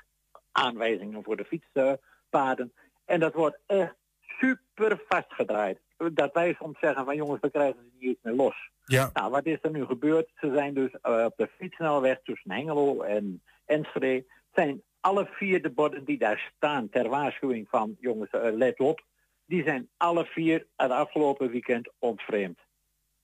[0.52, 2.74] aanwijzingen voor de fietspaden.
[3.06, 3.96] En dat wordt echt
[4.40, 5.80] super vastgedraaid.
[6.14, 8.70] Dat wij soms zeggen van jongens, we krijgen ze niet eens meer los.
[8.86, 9.10] Ja.
[9.14, 10.30] Nou, wat is er nu gebeurd?
[10.36, 14.26] Ze zijn dus eh, op de fietssnelweg tussen Hengelo en Enschede.
[14.54, 19.04] Zijn alle vier de borden die daar staan ter waarschuwing van jongens, eh, let op.
[19.46, 22.60] Die zijn alle vier het afgelopen weekend ontvreemd.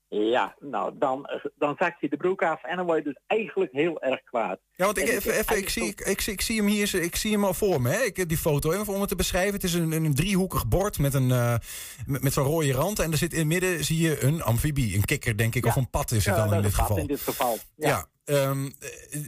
[0.08, 3.72] Ja, nou dan, dan zakt je de broek af en dan word je dus eigenlijk
[3.72, 4.58] heel erg kwaad.
[4.76, 7.16] Ja, want ik, even, even, ik, zie, ik, ik, zie- ik zie hem hier, ik
[7.16, 7.88] zie hem al voor me.
[7.90, 8.02] Hè?
[8.02, 9.52] Ik heb die foto even om het te beschrijven.
[9.54, 11.54] Het is een, een driehoekig bord met, een, eh,
[12.06, 12.98] met, met zo'n rode rand.
[12.98, 15.66] En er zit in het midden zie je een amfibie, een kikker denk ik.
[15.66, 16.96] Of een pad is het dan in dit een pad geval.
[16.98, 17.58] in dit geval.
[17.76, 17.88] Ja.
[17.88, 18.70] Ja, ehm,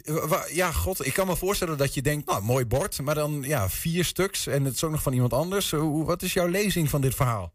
[0.04, 3.02] eh, ja, god, ik kan me voorstellen dat je denkt, nou, mooi bord.
[3.02, 5.70] Maar dan ja, vier stuks en het is ook nog van iemand anders.
[5.70, 7.52] Hoe, wat is jouw lezing van dit verhaal?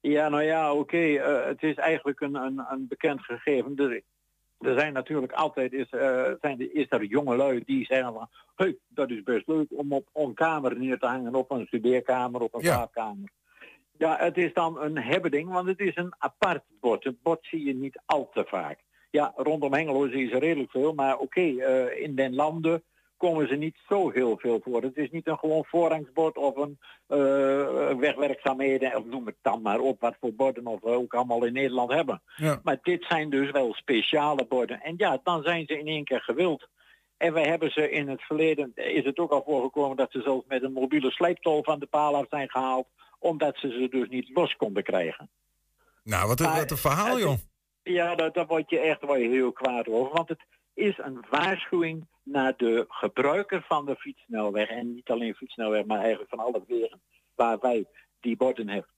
[0.00, 0.96] Ja, nou ja, oké.
[0.98, 3.76] eh, het is eigenlijk een, een, een bekend gegeven.
[3.76, 4.02] Er,
[4.58, 8.28] er zijn natuurlijk altijd is, eh, zijn, er- is er jongelui die zeggen van...
[8.56, 12.40] Hey, dat is best leuk om op een kamer neer te hangen, op een studeerkamer,
[12.40, 12.72] op een Ja.
[12.72, 13.28] slaapkamer.
[13.98, 17.04] Ja, het is dan een hebbeding, want het is een apart bord.
[17.04, 18.78] Het bord zie je niet al te vaak.
[19.10, 22.82] Ja, rondom Hengelo zie je ze redelijk veel, maar oké, eh, in den landen
[23.20, 24.82] komen ze niet zo heel veel voor.
[24.82, 29.78] Het is niet een gewoon voorrangsbord of een eh, wegwerkzaamheden, of noem het dan maar
[29.78, 32.22] op, wat voor borden of we ook allemaal in Nederland hebben.
[32.36, 32.60] Ja.
[32.62, 34.80] Maar dit zijn dus wel speciale borden.
[34.80, 36.68] En ja, dan zijn ze in één keer gewild.
[37.16, 40.44] En wij hebben ze in het verleden, is het ook al voorgekomen dat ze zelfs
[40.48, 42.86] met een mobiele sleeptol van de paal af zijn gehaald,
[43.18, 45.30] omdat ze ze dus niet los konden krijgen.
[46.02, 47.36] Nou, wat een, Maar wat een verhaal, joh.
[47.82, 50.12] Ja, daar, daar word je echt je heel kwaad over.
[50.12, 54.68] Want het is een waarschuwing naar de gebruiker van de fietssnelweg.
[54.68, 57.00] En niet alleen fietssnelweg, maar eigenlijk van alle wegen
[57.34, 57.86] waar wij
[58.20, 58.88] die borden heb-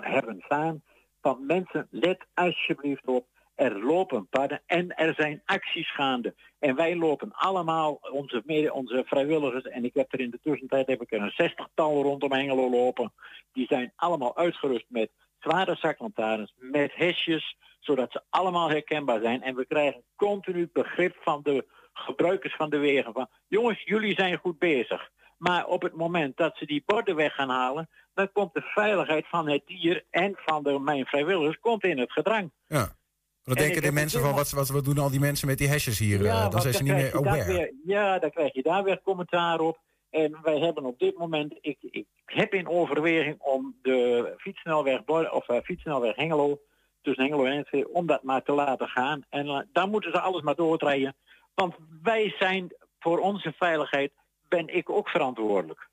[0.00, 0.82] hebben staan.
[1.20, 3.26] Van mensen, let alsjeblieft op.
[3.54, 6.34] Er lopen padden en er zijn acties gaande.
[6.58, 10.86] En wij lopen allemaal, onze, mede, onze vrijwilligers, en ik heb er in de tussentijd
[10.86, 13.12] heb ik er een zestigtal rondom Hengelo lopen.
[13.52, 19.42] Die zijn allemaal uitgerust met zware zaklantaarns, met hesjes, zodat ze allemaal herkenbaar zijn.
[19.42, 23.12] En we krijgen continu begrip van de gebruikers van de wegen.
[23.12, 25.10] Van, jongens, jullie zijn goed bezig.
[25.36, 29.28] Maar op het moment dat ze die borden weg gaan halen, dan komt de veiligheid
[29.28, 32.50] van het dier en van de, mijn vrijwilligers komt in het gedrang.
[32.66, 32.98] Ja.
[33.42, 35.68] Dan En denken de mensen van, wat, wat, wat doen al die mensen met die
[35.68, 36.26] hashjes hier?
[36.26, 37.44] Eh, dan zijn ze niet meer aware.
[37.44, 39.78] weer- ja, dan krijg je daar weer commentaar op.
[40.10, 45.30] En wij hebben op dit moment, ik, ik heb in overweging om de fietssnelweg, Bor-
[45.30, 46.60] of uh, fietssnelweg Hengelo,
[47.02, 49.24] tussen Hengelo en Enschede, om dat maar te laten gaan.
[49.28, 51.14] En uh, daar moeten ze alles maar doordraaien.
[51.54, 54.12] Want wij zijn voor onze veiligheid,
[54.48, 55.88] ben ik ook verantwoordelijk.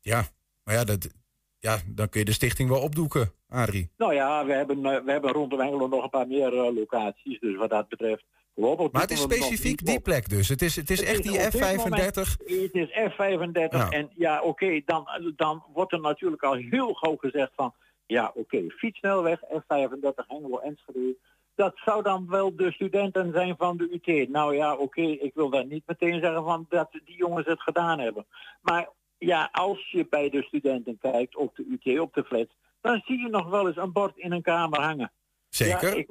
[0.00, 0.24] Ja,
[0.64, 1.14] maar ja, dat,
[1.58, 3.90] ja, dan kun je de stichting wel opdoeken, Adrie.
[3.96, 7.40] Nou ja, we hebben, uh, we hebben rondom Hengelo nog een paar meer uh, locaties.
[7.40, 8.24] Dus wat dat betreft.
[8.54, 10.48] Maar het is specifiek die plek dus.
[10.48, 11.76] Het is, het is echt die F35.
[11.76, 13.90] Moment, het is F35 ja.
[13.90, 17.74] en ja, oké, okay, dan, dan wordt er natuurlijk al heel gauw gezegd van...
[18.06, 21.16] Ja, oké, okay, fietssnelweg F35 Hengelo Enschede.
[21.62, 24.28] Dat zou dan wel de studenten zijn van de UT.
[24.28, 27.62] Nou ja, oké, okay, ik wil daar niet meteen zeggen van dat die jongens het
[27.62, 28.26] gedaan hebben.
[28.60, 32.56] Maar ja, als je bij de studenten kijkt op de UT, op de flats...
[32.80, 35.12] dan zie je nog wel eens een bord in een kamer hangen.
[35.48, 35.88] Zeker.
[35.88, 36.06] Ja, ik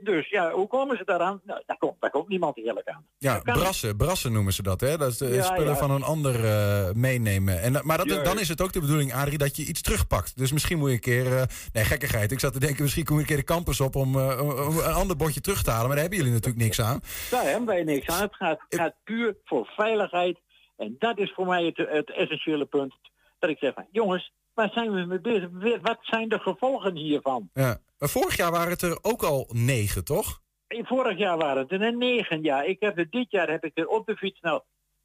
[0.00, 1.40] dus ja, hoe komen ze daaraan?
[1.44, 3.06] Nou, daar, komt, daar komt niemand eerlijk aan.
[3.18, 4.96] Ja, brassen, brassen noemen ze dat, hè?
[4.96, 5.76] Dat is de Ja, spullen ja.
[5.76, 7.60] van een ander eh, meenemen.
[7.60, 10.36] En, maar dat, dan is het ook de bedoeling, Adrie, dat je iets terugpakt.
[10.36, 11.36] Dus misschien moet je een keer...
[11.38, 12.32] eh, nee, gekkigheid.
[12.32, 14.38] Ik zat te denken, misschien kom je een keer de campus op om eh,
[14.86, 15.86] een ander bordje terug te halen.
[15.86, 17.00] Maar daar hebben jullie natuurlijk niks aan.
[17.30, 18.22] Daar hebben wij niks aan.
[18.22, 20.38] Het gaat, het gaat puur voor veiligheid.
[20.76, 22.94] En dat is voor mij het, het essentiële punt.
[23.38, 25.48] Dat ik zeg van, jongens, waar zijn we mee bezig?
[25.82, 27.50] Wat zijn de gevolgen hiervan?
[27.52, 27.78] Ja.
[27.98, 30.40] Maar vorig jaar waren het er ook al negen, toch?
[30.68, 32.66] Vorig jaar waren het er negen jaar.
[32.66, 34.64] Ik heb er dit jaar heb ik er op de fietsnel,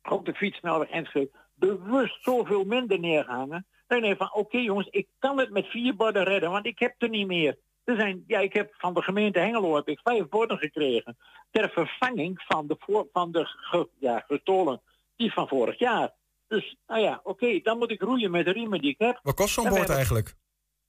[0.10, 3.66] op de fietsnelweg Enschede bewust zoveel minder neergehangen.
[3.88, 6.80] Dan denk ik van, oké jongens, ik kan het met vier borden redden, want ik
[6.80, 7.58] heb er niet meer.
[7.84, 11.18] Er zijn, ja, ik heb van de gemeente Hengelo heb ik vijf borden gekregen
[11.52, 14.82] ter vervanging van de, voor, van de ge, ja, gestolen
[15.16, 16.12] die van vorig jaar.
[16.54, 19.20] Dus, nou ja, oké, dan moet ik roeien met de riemen die ik heb.
[19.24, 20.36] Wat kost zo'n bord eigenlijk?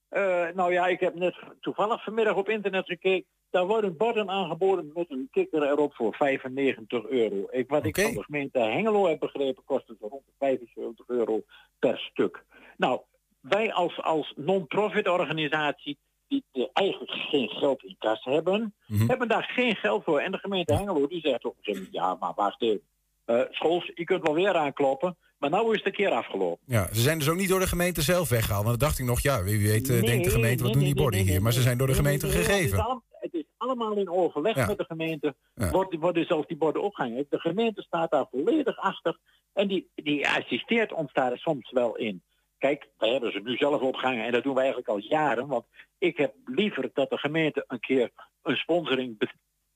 [0.09, 3.25] eh, nou ja, ik heb net toevallig vanmiddag op internet gekeken.
[3.49, 7.47] Daar worden borden aangeboden met een kikker erop voor 95 euro.
[7.49, 11.41] Ik, wat ik van de gemeente Hengelo heb begrepen, kost het rond de 75 euro
[11.79, 12.43] per stuk.
[12.77, 12.99] Nou,
[13.39, 15.97] wij als, als non-profit organisatie,
[16.27, 19.07] die eigenlijk geen geld in kas hebben, Mhm.
[19.07, 20.19] hebben daar geen geld voor.
[20.19, 22.81] En de gemeente Hengelo die zegt op een gegeven moment, ja, maar wacht even.
[23.25, 25.17] Eh, Schols, je kunt wel weer aankloppen,
[25.49, 26.59] maar nou is het een keer afgelopen.
[26.65, 28.65] Ja, ze zijn dus ook niet door de gemeente zelf weggehaald.
[28.65, 30.83] Want dan dacht ik nog, ja, wie weet eh, Nee, denkt de gemeente, wat nee,
[30.83, 31.41] doen die borden hier?
[31.41, 32.53] Maar ze zijn door de gemeente gegeven.
[32.55, 34.65] Het is, allemaal, het is allemaal in overleg Ja.
[34.65, 35.35] met de gemeente.
[35.55, 35.71] Ja.
[35.71, 37.25] Worden, worden zelfs die borden opgehangen.
[37.29, 39.17] De gemeente staat daar volledig achter.
[39.53, 42.23] En die, die assisteert ons daar soms wel in.
[42.57, 44.25] Kijk, wij hebben ze nu zelf opgehangen.
[44.25, 45.47] En dat doen we eigenlijk al jaren.
[45.47, 45.65] Want
[45.97, 48.11] ik heb liever dat de gemeente een keer
[48.43, 49.17] een sponsoring,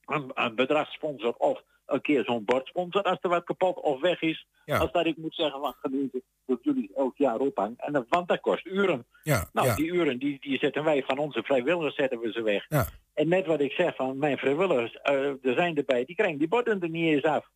[0.09, 4.01] een, een bedrag sponsort of een keer zo'n bord sponsort als er wat kapot of
[4.01, 4.47] weg is.
[4.65, 4.77] Ja.
[4.77, 7.75] Als dat ik moet zeggen van gemeente, dat jullie elk jaar ophangen.
[7.77, 9.05] En dat, want dat kost uren.
[9.23, 9.75] Ja, Nou, ja.
[9.75, 12.65] die uren die, die zetten wij van onze vrijwilligers zetten we ze weg.
[12.69, 12.87] Ja.
[13.13, 16.47] En net wat ik zeg van mijn vrijwilligers, eh, er zijn erbij, die krijgen die
[16.47, 17.49] borden er niet eens af.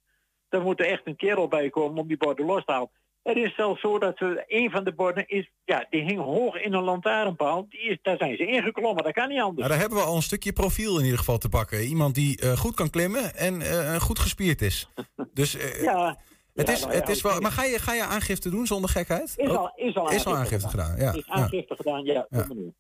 [0.50, 2.90] Er moet er echt een kerel bij komen om die borden los te halen.
[3.24, 6.56] Het is zelfs zo dat ze, een van de borden is, ja, die hing hoog
[6.56, 7.66] in een lantaarnpaal.
[7.70, 9.58] Die is, daar zijn ze ingeklommen, dat kan niet anders.
[9.58, 11.84] Nou, daar hebben we al een stukje profiel in ieder geval te pakken.
[11.84, 14.88] Iemand die eh, goed kan klimmen en eh, goed gespierd is.
[15.34, 16.18] Dus eh, ja,
[16.54, 17.40] het ja, is, nou ja, het is wel.
[17.40, 19.34] Maar ga je, ga je aangifte doen zonder gekheid?
[19.36, 20.98] Is al, is al is al aangifte gedaan.
[20.98, 22.28] Ja, Is aangifte gedaan, ja.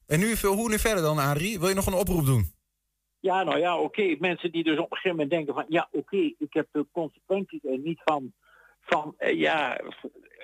[0.07, 1.59] En nu, hoe nu verder dan, Adrie?
[1.59, 2.51] Wil je nog een oproep doen?
[3.19, 4.15] Ja, nou ja, oké.
[4.19, 5.65] Mensen die dus op een gegeven moment denken van...
[5.67, 8.33] ja, oké, ik heb de consequenties er niet van...
[8.81, 9.79] van ja,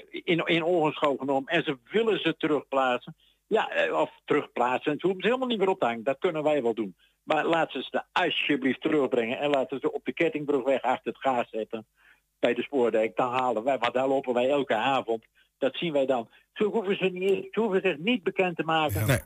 [0.10, 3.16] in, in ogenschouw genomen en ze willen ze terugplaatsen.
[3.48, 5.00] Ja, eh, of terugplaatsen.
[5.00, 6.04] Ze hoeven ze helemaal niet meer op te hangen.
[6.04, 6.96] Dat kunnen wij wel doen.
[7.24, 11.50] Maar laten ze ze alsjeblieft terugbrengen en laten ze op de kettingbrugweg achter het gaas
[11.50, 11.88] zetten
[12.40, 13.16] bij de spoordijk.
[13.16, 15.26] Dan halen wij, want daar lopen wij elke avond.
[15.58, 16.30] Dat zien wij dan.
[16.54, 19.08] Ze hoeven, ze niet, ze hoeven zich niet bekend te maken.
[19.08, 19.20] Nee.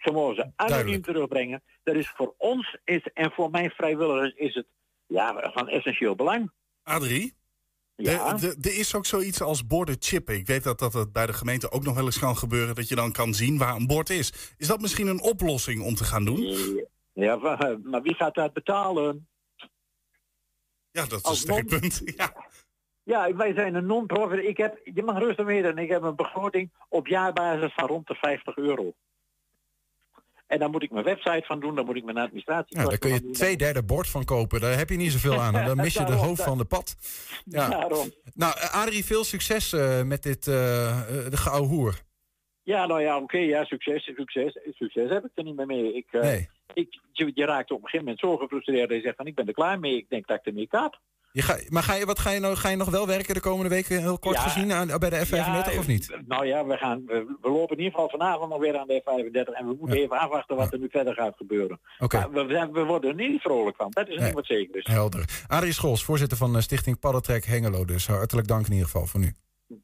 [0.00, 1.62] Ze mogen ze anoniem terugbrengen.
[1.82, 4.66] Dat is voor ons is, en voor mijn vrijwilligers is het
[5.06, 6.50] ja, van essentieel belang.
[6.82, 7.34] Adrie?
[7.96, 8.32] Ja.
[8.32, 10.34] Er, er- is ook zoiets als borden chippen.
[10.34, 12.74] Ik weet dat dat het bij de gemeente ook nog wel eens kan gebeuren...
[12.74, 14.54] dat je dan kan zien waar een bord is.
[14.56, 16.40] Is dat misschien een oplossing om te gaan doen?
[17.12, 19.28] Ja, maar, wie gaat dat betalen?
[20.90, 22.02] Ja, dat is non- punt.
[22.16, 22.50] Ja.
[23.04, 24.44] Ja, wij zijn een non-profit.
[24.44, 28.14] Ik heb, je mag rustig weten, ik heb een begroting op jaarbasis van rond de
[28.14, 28.92] 50 euro.
[30.52, 32.78] En dan moet ik mijn website van doen, dan moet ik mijn administratie.
[32.78, 34.60] Ja, daar kun je twee derde bord van kopen.
[34.60, 35.56] Daar heb je niet zoveel aan.
[35.56, 36.96] En dan mis je de hoofd van de pad.
[37.44, 37.68] Ja.
[37.68, 38.10] Daarom.
[38.34, 40.54] Nou, Adrie, veel succes eh, met dit eh,
[41.30, 42.02] de gouden hoer.
[42.62, 45.94] Ja, nou ja, oké, ja, succes, succes, succes heb ik er niet meer mee.
[45.94, 49.16] Ik, eh, ik, je, je raakt op een gegeven moment zo gefrustreerd dat je zegt
[49.16, 51.00] van ik ben er klaar mee, ik denk dat ik ermee kap.
[51.32, 53.40] Je ga, maar ga je, wat ga, je nou, ga je nog wel werken de
[53.40, 54.42] komende weken, heel kort Ja.
[54.42, 56.16] gezien, aan, bij de F35 Ja, of niet?
[56.26, 59.02] Nou ja, we, gaan, we, we lopen in ieder geval vanavond nog weer aan de
[59.04, 61.80] F35 en we moeten even afwachten wat er nu verder gaat gebeuren.
[61.98, 62.28] Oké.
[62.72, 64.24] We, worden er niet vrolijk van, dat is Nee.
[64.24, 64.86] niet wat zeker is.
[64.86, 65.24] Helder.
[65.46, 67.84] Adrie Scholz, voorzitter van eh, Stichting Paddeltrek Hengelo.
[67.84, 69.32] Dus hartelijk dank in ieder geval voor nu.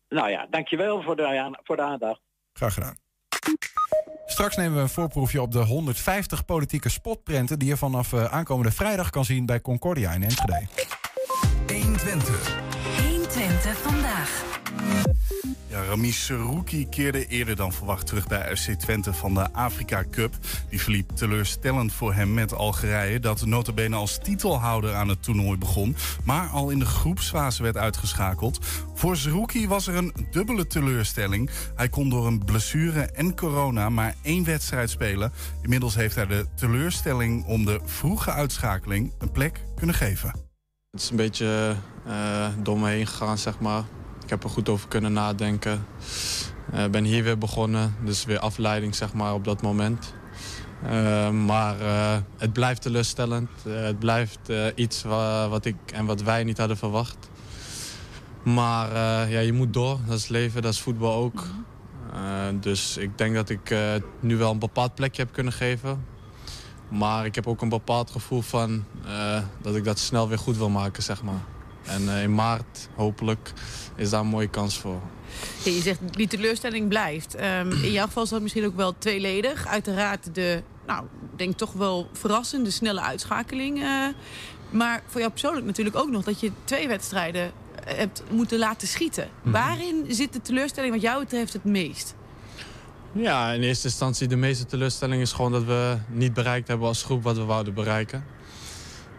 [0.08, 2.20] Nou ja, dankjewel voor de, voor de aandacht.
[2.52, 2.96] Graag gedaan.
[4.26, 7.58] Straks nemen we een voorproefje op de 150 politieke spotprenten...
[7.58, 10.66] die je vanaf eh, aankomende vrijdag kan zien bij Concordia in Enschede.
[11.98, 12.56] 120.
[13.10, 14.44] 120 vandaag.
[15.66, 20.34] Ja, Ramis Serouki keerde eerder dan verwacht terug bij FC Twente van de Afrika Cup.
[20.68, 23.20] Die verliep teleurstellend voor hem met Algerije...
[23.20, 25.96] dat notabene als titelhouder aan het toernooi begon...
[26.24, 28.66] maar al in de groepsfase werd uitgeschakeld.
[28.94, 31.50] Voor Serouki was er een dubbele teleurstelling.
[31.74, 35.32] Hij kon door een blessure en corona maar één wedstrijd spelen.
[35.62, 40.47] Inmiddels heeft hij de teleurstelling om de vroege uitschakeling een plek kunnen geven.
[40.98, 41.74] Het is een beetje
[42.62, 43.82] door me heen gegaan, zeg maar.
[44.22, 45.86] Ik heb er goed over kunnen nadenken.
[46.72, 50.14] Ik ben hier weer begonnen, dus weer afleiding zeg maar, op dat moment.
[50.82, 51.76] Eh, maar
[52.38, 53.48] het blijft teleurstellend.
[53.68, 54.38] Het blijft
[54.74, 57.28] iets wa- wat ik en wat wij niet hadden verwacht.
[58.42, 58.90] Maar
[59.30, 59.98] ja, je moet door.
[60.06, 61.44] Dat is leven, dat is voetbal ook.
[62.12, 62.20] Eh,
[62.60, 63.74] dus ik denk dat ik
[64.20, 66.04] nu wel een bepaald plekje heb kunnen geven.
[66.88, 70.56] Maar ik heb ook een bepaald gevoel van eh, dat ik dat snel weer goed
[70.56, 71.44] wil maken, zeg maar.
[71.82, 73.52] En eh, in maart, hopelijk,
[73.96, 75.00] is daar een mooie kans voor.
[75.64, 77.34] Ja, je zegt die teleurstelling blijft.
[77.34, 79.66] Ehm, in jouw geval is dat misschien ook wel tweeledig.
[79.66, 83.82] Uiteraard de, nou, ik denk toch wel verrassende snelle uitschakeling.
[83.82, 84.06] eh,
[84.70, 87.52] maar voor jou persoonlijk natuurlijk ook nog dat je twee wedstrijden
[87.84, 89.28] hebt moeten laten schieten.
[89.42, 92.14] Waarin zit de teleurstelling wat jou betreft het meest?
[93.12, 97.02] Ja, in eerste instantie de meeste teleurstelling is gewoon dat we niet bereikt hebben als
[97.02, 98.24] groep wat we wouden bereiken.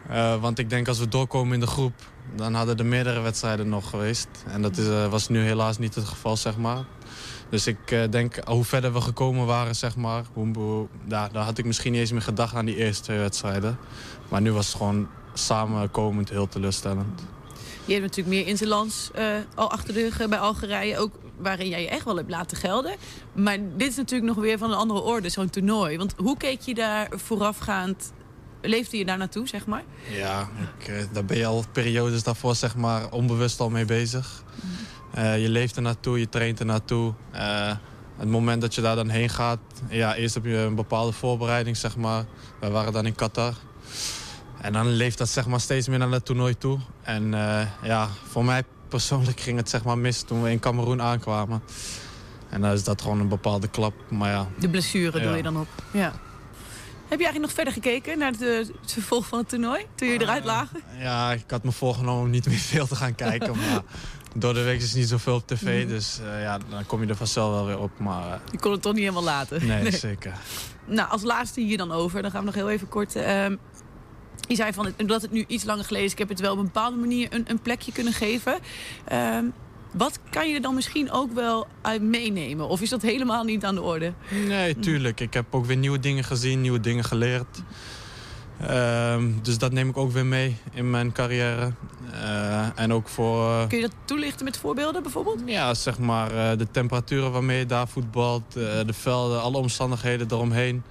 [0.09, 1.93] Eh, want ik denk als we doorkomen in de groep,
[2.35, 4.27] dan hadden er meerdere wedstrijden nog geweest.
[4.47, 6.83] En dat is, eh, was nu helaas niet het geval, zeg maar.
[7.49, 10.23] Dus ik eh, denk, hoe verder we gekomen waren, zeg maar,
[11.07, 13.77] dan had ik misschien niet eens meer gedacht aan die eerste twee wedstrijden.
[14.29, 17.21] Maar nu was het gewoon samenkomend heel teleurstellend.
[17.85, 19.11] Je hebt natuurlijk meer interlands
[19.55, 20.97] al achter de rug bij Algerije.
[20.97, 22.95] Ook waarin jij je echt wel hebt laten gelden.
[23.33, 25.97] Maar dit is natuurlijk nog weer van een andere orde, zo'n toernooi.
[25.97, 28.11] Want hoe keek je daar voorafgaand...
[28.61, 29.83] Leefde je daar naartoe, zeg maar?
[30.09, 34.43] Ja, ik, eh, daar ben je al periodes daarvoor zeg maar onbewust al mee bezig.
[35.13, 37.13] Eh, je leeft er naartoe, je traint er naartoe.
[37.31, 37.71] Eh,
[38.17, 41.77] het moment dat je daar dan heen gaat, ja, eerst heb je een bepaalde voorbereiding,
[41.77, 42.25] zeg maar.
[42.59, 43.53] Wij waren dan in Qatar.
[44.61, 46.79] En dan leeft dat zeg maar steeds meer naar het toernooi toe.
[47.01, 47.31] En
[47.83, 51.61] ja, voor mij persoonlijk ging het zeg maar mis toen we in Cameroen aankwamen.
[52.49, 54.47] En dan is dat gewoon een bepaalde klap, maar ja.
[54.59, 55.67] De blessure doe je dan op.
[55.91, 56.13] Ja.
[57.07, 59.85] Heb je eigenlijk nog verder gekeken naar het, eh, het vervolg van het toernooi?
[59.95, 60.81] Toen jullie eruit lagen?
[60.99, 63.55] Ja, ik had me voorgenomen om niet meer veel te gaan kijken.
[63.57, 63.81] maar
[64.35, 65.79] door de week is niet zoveel op tv.
[65.79, 65.87] Mhm.
[65.87, 67.91] Dus eh, ja, dan kom je er vanzelf wel weer op.
[67.99, 69.65] Maar eh, Je kon het toch niet helemaal laten?
[69.65, 70.33] nee, zeker.
[70.85, 72.21] Nou, als laatste hier dan over.
[72.21, 73.15] Dan gaan we nog heel even kort...
[73.15, 73.55] ehm,
[74.49, 76.11] je zei van, omdat het nu iets langer geleden is...
[76.11, 78.59] ik heb het wel op een bepaalde manier een, een plekje kunnen geven.
[79.05, 79.43] Ehm,
[79.93, 82.67] wat kan je er dan misschien ook wel uit meenemen?
[82.67, 84.13] Of is dat helemaal niet aan de orde?
[84.47, 85.19] Nee, tuurlijk.
[85.19, 87.61] Ik heb ook weer nieuwe dingen gezien, nieuwe dingen geleerd.
[88.61, 91.71] Ehm, dus dat neem ik ook weer mee in mijn carrière.
[92.11, 93.49] Eh, en ook voor...
[93.51, 95.41] eh, Kun je dat toelichten met voorbeelden bijvoorbeeld?
[95.45, 100.83] Ja, zeg maar eh, de temperaturen waarmee je daar voetbalt, de velden, alle omstandigheden eromheen.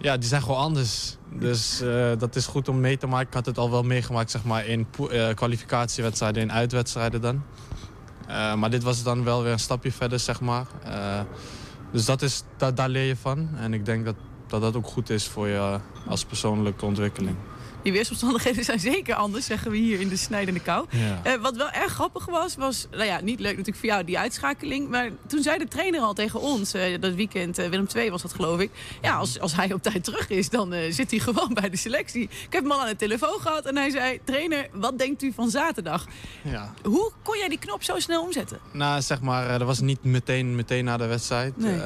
[0.00, 1.16] Ja, die zijn gewoon anders.
[1.32, 3.26] Dus eh, dat is goed om mee te maken.
[3.28, 7.42] Ik had het al wel meegemaakt zeg maar, in eh, kwalificatiewedstrijden, in uitwedstrijden dan.
[8.26, 10.66] Eh, maar dit was dan wel weer een stapje verder, zeg maar.
[11.92, 13.48] Dus dat is, da- daar leer je van.
[13.56, 14.14] En ik denk dat,
[14.46, 17.36] dat dat ook goed is voor je als persoonlijke ontwikkeling.
[17.82, 20.86] Die weersomstandigheden zijn zeker anders, zeggen we hier in de snijdende kou.
[20.90, 21.20] Ja.
[21.22, 24.18] Eh, wat wel erg grappig was, was, nou ja, niet leuk natuurlijk voor jou, die
[24.18, 24.88] uitschakeling.
[24.88, 28.22] Maar toen zei de trainer al tegen ons, eh, dat weekend, eh, Willem II was
[28.22, 28.70] dat geloof ik.
[29.02, 32.22] Ja, als, als hij op tijd terug is, dan zit hij gewoon bij de selectie.
[32.22, 35.32] Ik heb hem al aan de telefoon gehad en hij zei, trainer, wat denkt u
[35.32, 36.06] van zaterdag?
[36.42, 36.74] Ja.
[36.82, 38.58] Hoe kon jij die knop zo snel omzetten?
[38.72, 41.56] Nou, zeg maar, dat was niet meteen, meteen na de wedstrijd.
[41.56, 41.80] Nee.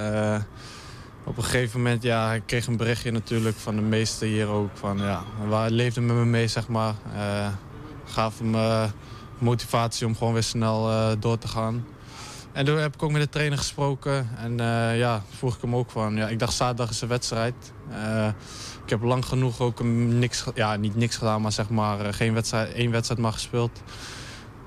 [1.33, 4.49] Eh, op een gegeven moment, ja, ik kreeg een berichtje natuurlijk van de meesten hier
[4.49, 4.71] ook.
[4.75, 6.95] Van, ja, waar leefden met me mee, zeg maar.
[7.15, 7.47] Eh
[8.05, 8.89] gaven me
[9.39, 11.85] motivatie om gewoon weer snel eh, door te gaan.
[12.53, 14.29] En toen heb ik ook met de trainer gesproken.
[14.37, 17.55] En eh, ja, vroeg ik hem ook van, ja, ik dacht zaterdag is een wedstrijd.
[17.91, 18.29] Eh,
[18.85, 22.35] ik heb lang genoeg ook niks, ja, niet niks gedaan, maar zeg maar eh, geen
[22.35, 23.83] wedstrijd, één wedstrijd maar gespeeld.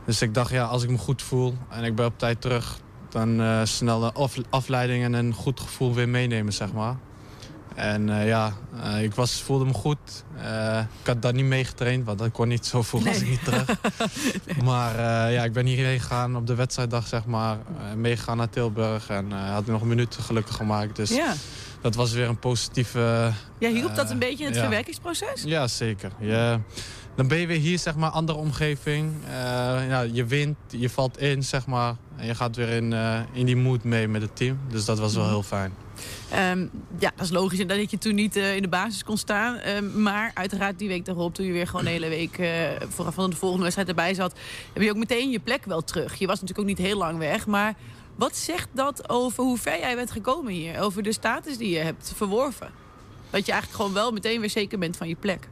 [0.06, 2.78] Dus ik dacht, ja, als ik me goed voel en ik ben op tijd terug...
[3.16, 6.96] dan eh, snel de af- afleiding en een goed gevoel weer meenemen, zeg maar.
[7.76, 8.54] En eh, ja,
[8.84, 10.24] eh, ik was, voelde me goed.
[11.02, 13.44] Ik had daar niet mee getraind, want dat kon niet zo vroeg was ik niet
[13.44, 13.66] terug.
[14.66, 15.00] Maar
[15.32, 17.58] ja, ik ben hierheen gegaan op de wedstrijddag, zeg maar.
[17.96, 20.96] meegegaan naar Tilburg en had nog een minuut gelukkig gemaakt.
[20.96, 21.34] Dus Ja.
[21.82, 23.32] dat was weer een positieve...
[23.60, 24.62] Ja, hielp dat een beetje in het ja.
[24.62, 25.44] verwerkingsproces?
[25.44, 26.12] Ja, zeker.
[26.20, 26.60] Je,
[27.16, 29.12] dan ben je weer hier, zeg maar, andere omgeving.
[29.26, 29.32] Eh,
[29.88, 31.96] ja, je wint, je valt in, zeg maar.
[32.16, 34.60] En je gaat weer in, eh, in die mood mee met het team.
[34.70, 35.32] Dus dat was wel Mhm.
[35.32, 35.74] heel fijn.
[36.32, 36.60] Ehm,
[37.00, 39.56] ja, dat is logisch en dat je toen niet eh, in de basis kon staan.
[39.56, 42.50] Ehm, maar uiteraard die week daarop, toen je weer gewoon de hele week eh,
[42.90, 44.34] vooraf van de volgende wedstrijd erbij zat,
[44.74, 46.16] heb je ook meteen je plek wel terug.
[46.16, 47.74] Je was natuurlijk ook niet heel lang weg, maar
[48.16, 50.80] wat zegt dat over hoe ver jij bent gekomen hier?
[50.82, 52.70] Over de status die je hebt verworven?
[53.30, 55.48] Dat je eigenlijk gewoon wel meteen weer zeker bent van je plek.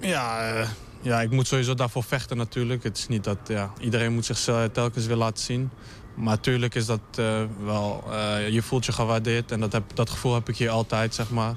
[0.00, 0.52] Ja,
[1.00, 2.82] ja, ik moet sowieso daarvoor vechten natuurlijk.
[2.82, 5.70] Het is niet dat ja, iedereen moet zichzelf telkens weer laten zien.
[6.14, 8.04] Maar natuurlijk is dat eh, wel...
[8.10, 11.30] eh, je voelt je gewaardeerd en dat, heb, dat gevoel heb ik hier altijd, zeg
[11.30, 11.54] maar.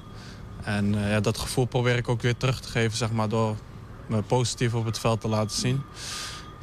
[0.62, 3.28] En eh, ja, dat gevoel probeer ik ook weer terug te geven, zeg maar...
[3.28, 3.56] door
[4.06, 5.82] me positief op het veld te laten zien.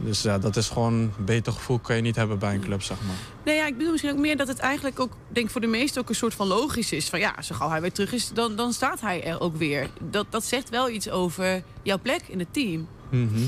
[0.03, 2.81] Dus ja, dat is gewoon een beter gevoel kan je niet hebben bij een club,
[2.83, 3.15] zeg maar.
[3.45, 6.01] Nee, ja, ik bedoel misschien ook meer dat het eigenlijk ook, denk voor de meesten
[6.01, 7.09] ook een soort van logisch is.
[7.09, 9.89] Van ja, zo gauw hij weer terug is, dan, dan staat hij er ook weer.
[10.09, 12.87] Dat, dat zegt wel iets over jouw plek in het team.
[13.09, 13.43] Mhm.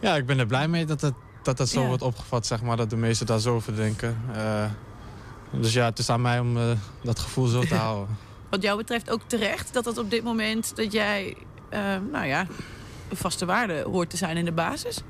[0.00, 1.86] Ja, ik ben er blij mee dat het, dat, dat zo Ja.
[1.86, 2.76] wordt opgevat, zeg maar.
[2.76, 4.16] Dat de meesten daar zo over denken.
[4.34, 4.64] Eh,
[5.50, 6.70] dus ja, het is aan mij om eh,
[7.02, 8.16] dat gevoel zo te houden.
[8.50, 11.36] Wat jou betreft ook terecht dat het op dit moment dat jij,
[11.68, 11.80] eh,
[12.12, 12.46] nou ja,
[13.08, 15.00] een vaste waarde hoort te zijn in de basis.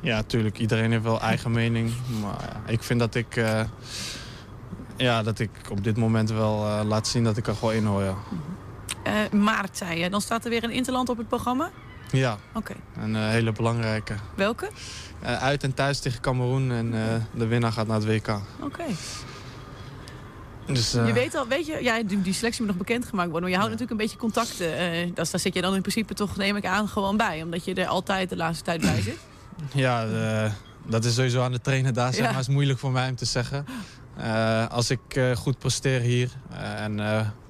[0.00, 0.58] Ja, tuurlijk.
[0.58, 1.92] Iedereen heeft wel eigen mening.
[2.22, 3.60] Maar ja, ik vind dat ik, eh,
[4.96, 7.84] ja, dat ik op dit moment wel eh, laat zien dat ik er gewoon in
[7.84, 8.02] hoor.
[8.02, 8.14] Ja,
[9.02, 11.70] Eh, maart zei je, dan staat er weer een interland op het programma.
[12.10, 12.74] ja Oké.
[13.00, 14.14] een hele belangrijke.
[14.34, 14.68] Welke?
[15.22, 16.90] Uit en thuis tegen Cameroen en
[17.34, 18.40] de winnaar gaat naar het WK.
[18.60, 18.84] Oké.
[20.66, 23.50] Dus, Je weet al, weet je, ja, die, die selectie moet nog bekendgemaakt worden.
[23.50, 25.14] Maar je houdt natuurlijk een beetje contacten.
[25.14, 27.42] dat, daar zit je dan in principe toch, neem ik aan, gewoon bij.
[27.42, 29.18] Omdat je er altijd de laatste tijd bij zit.
[29.74, 30.52] Ja, eh,
[30.86, 32.12] dat is sowieso aan de trainer daar.
[32.14, 32.30] Zeg Ja.
[32.30, 33.66] maar, is moeilijk voor mij om te zeggen.
[34.16, 36.94] Eh, als ik eh, goed presteer hier en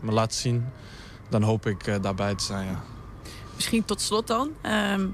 [0.00, 0.64] me laat zien,
[1.28, 2.66] dan hoop ik daarbij te zijn.
[2.66, 2.80] Ja.
[3.54, 4.50] Misschien tot slot dan.
[4.62, 5.06] Ehm,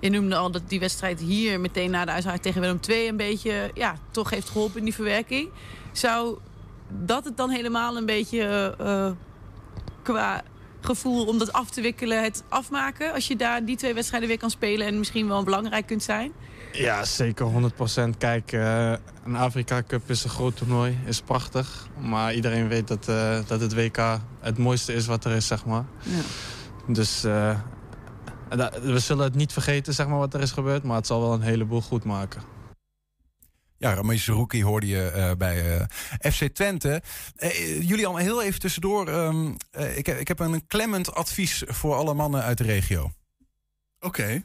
[0.00, 3.16] je noemde al dat die wedstrijd hier meteen na de uitslag tegen Willem II een
[3.16, 5.48] beetje ja, toch heeft geholpen in die verwerking.
[5.92, 6.38] Zou
[6.88, 8.74] dat het dan helemaal een beetje
[10.02, 10.42] qua
[10.86, 13.12] gevoel om dat af te wikkelen, het afmaken?
[13.12, 16.32] Als je daar die twee wedstrijden weer kan spelen en misschien wel belangrijk kunt zijn?
[16.72, 18.16] Ja, zeker 100%.
[18.18, 18.92] Kijk, eh,
[19.24, 21.88] een Afrika Cup is een groot toernooi, is prachtig.
[21.98, 25.64] Maar iedereen weet dat, eh, dat het WK het mooiste is wat er is, zeg
[25.64, 25.84] maar.
[26.02, 26.20] Ja.
[26.92, 27.58] Dus eh,
[28.82, 30.82] we zullen het niet vergeten, zeg maar, wat er is gebeurd.
[30.82, 32.55] Maar het zal wel een heleboel goed maken.
[33.78, 37.02] Ja, Ramesh Rookie hoorde je eh, bij eh, FC Twente.
[37.36, 39.08] Eh, jullie allemaal heel even tussendoor.
[39.08, 43.12] ehm, eh, ik, heb, ik heb een klemmend advies voor alle mannen uit de regio.
[44.00, 44.44] Oké.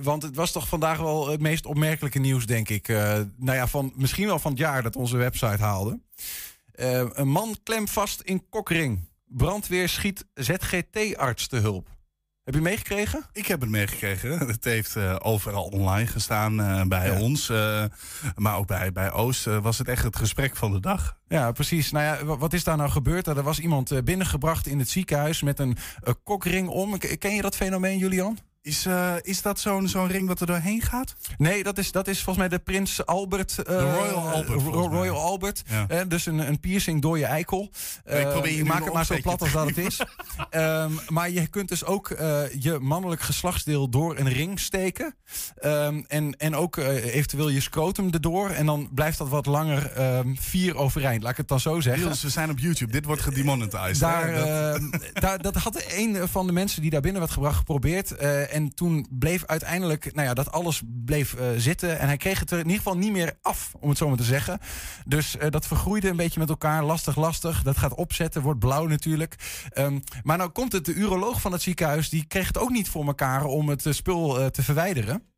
[0.00, 2.88] Want het was toch vandaag wel het meest opmerkelijke nieuws, denk ik.
[2.88, 6.00] Nou ja, van, misschien wel van het jaar dat onze website haalde.
[6.72, 9.08] Een man klemt vast in Kokring.
[9.26, 11.88] Brandweer schiet ZGT-arts te hulp.
[12.44, 13.24] Heb je meegekregen?
[13.32, 14.38] Ik heb het meegekregen.
[14.38, 17.20] Het heeft eh, overal online gestaan eh, bij Ja.
[17.20, 17.48] ons.
[17.48, 17.84] eh,
[18.36, 21.16] maar ook bij, bij Oost was het echt het gesprek van de dag.
[21.28, 21.90] Ja, precies.
[21.90, 23.26] Nou ja, wa- wat is daar nou gebeurd?
[23.26, 25.76] Er was iemand binnengebracht in het ziekenhuis met een
[26.24, 26.98] kokring om.
[27.18, 28.38] Ken je dat fenomeen, Julian?
[28.62, 31.14] Is, eh, is dat zo'n zo'n ring wat er doorheen gaat?
[31.38, 33.58] Nee, dat is, dat is volgens mij de Prins Albert.
[33.58, 34.98] eh, Royal Albert, Ro- mij.
[34.98, 35.62] Royal Albert.
[35.68, 35.84] Ja.
[35.88, 37.70] Eh, dus een, een piercing door je eikel.
[38.04, 40.00] Ik Eh, probeer je een het maar zo plat als dat het is.
[40.50, 45.14] Ehm, maar je kunt dus ook eh, je mannelijk geslachtsdeel door een ring steken.
[45.56, 48.50] Ehm, en, en ook eh, eventueel je scrotum erdoor.
[48.50, 51.22] En dan blijft dat wat langer ehm, vier overeind.
[51.22, 52.04] Laat ik het dan zo zeggen.
[52.04, 52.92] Niels, we zijn op YouTube.
[52.92, 54.00] Dit wordt gedemonetized.
[54.00, 54.34] Daar?
[54.34, 58.10] Dat- daar, dat had een van de mensen die daar binnen werd gebracht geprobeerd.
[58.52, 61.98] En toen bleef uiteindelijk, nou ja, dat alles bleef eh, zitten.
[61.98, 64.16] En hij kreeg het er in ieder geval niet meer af, om het zo maar
[64.16, 64.58] te zeggen.
[65.04, 66.84] Dus eh, dat vergroeide een beetje met elkaar.
[66.84, 67.62] Lastig, lastig.
[67.62, 69.36] Dat gaat opzetten, wordt blauw natuurlijk.
[69.70, 72.88] Ehm, maar nou komt het, de uroloog van het ziekenhuis, die kreeg het ook niet
[72.88, 75.31] voor elkaar om het eh, spul te verwijderen.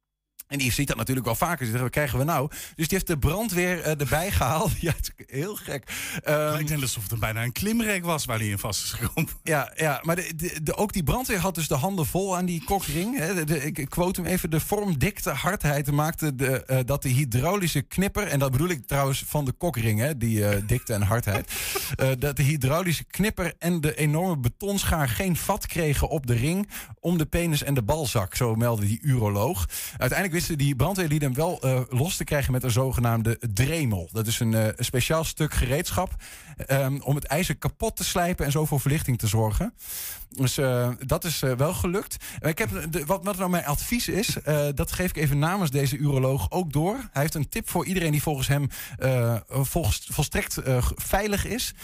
[0.48, 1.66] En die ziet dat natuurlijk wel vaker.
[1.66, 2.48] Zegt, wat krijgen we nou?
[2.50, 4.80] Dus die heeft de brandweer eh, erbij gehaald.
[4.80, 5.90] Ja, het is heel gek.
[6.22, 9.30] Ehm, lijkt net alsof het bijna een klimrek was waar hij in vast is gekomen.
[9.42, 12.44] ja, ja, maar de, de, de- ook die brandweer had dus de handen vol aan
[12.44, 13.18] die kokring.
[13.18, 13.56] Hè.
[13.66, 14.50] Ik quote hem even.
[14.50, 18.26] De vormdikte hardheid maakte de, eh, dat de hydraulische knipper...
[18.26, 21.52] en dat bedoel ik trouwens van de kokring, hè, die eh, dikte en hardheid...
[22.18, 26.68] dat de hydraulische knipper en de enorme betonschaar geen vat kregen op de ring...
[27.00, 29.68] om de penis en de balzak, zo meldde die uroloog.
[29.90, 32.52] Uiteindelijk wisten die brandweerlieden wel eh, los te krijgen...
[32.52, 34.08] met een zogenaamde dremel.
[34.12, 36.14] Dat is een, eh, speciaal stuk gereedschap...
[36.56, 39.74] ehm, om het ijzer kapot te slijpen en zo voor verlichting te zorgen.
[40.28, 42.16] Dus eh, dat is wel gelukt.
[42.40, 42.70] Ik heb
[43.06, 44.36] wat, wat nou mijn advies is,
[44.74, 46.94] dat geef ik even namens deze uroloog ook door.
[47.12, 48.68] Hij heeft een tip voor iedereen die volgens hem
[49.48, 50.58] volgens, volstrekt
[50.96, 51.74] veilig is.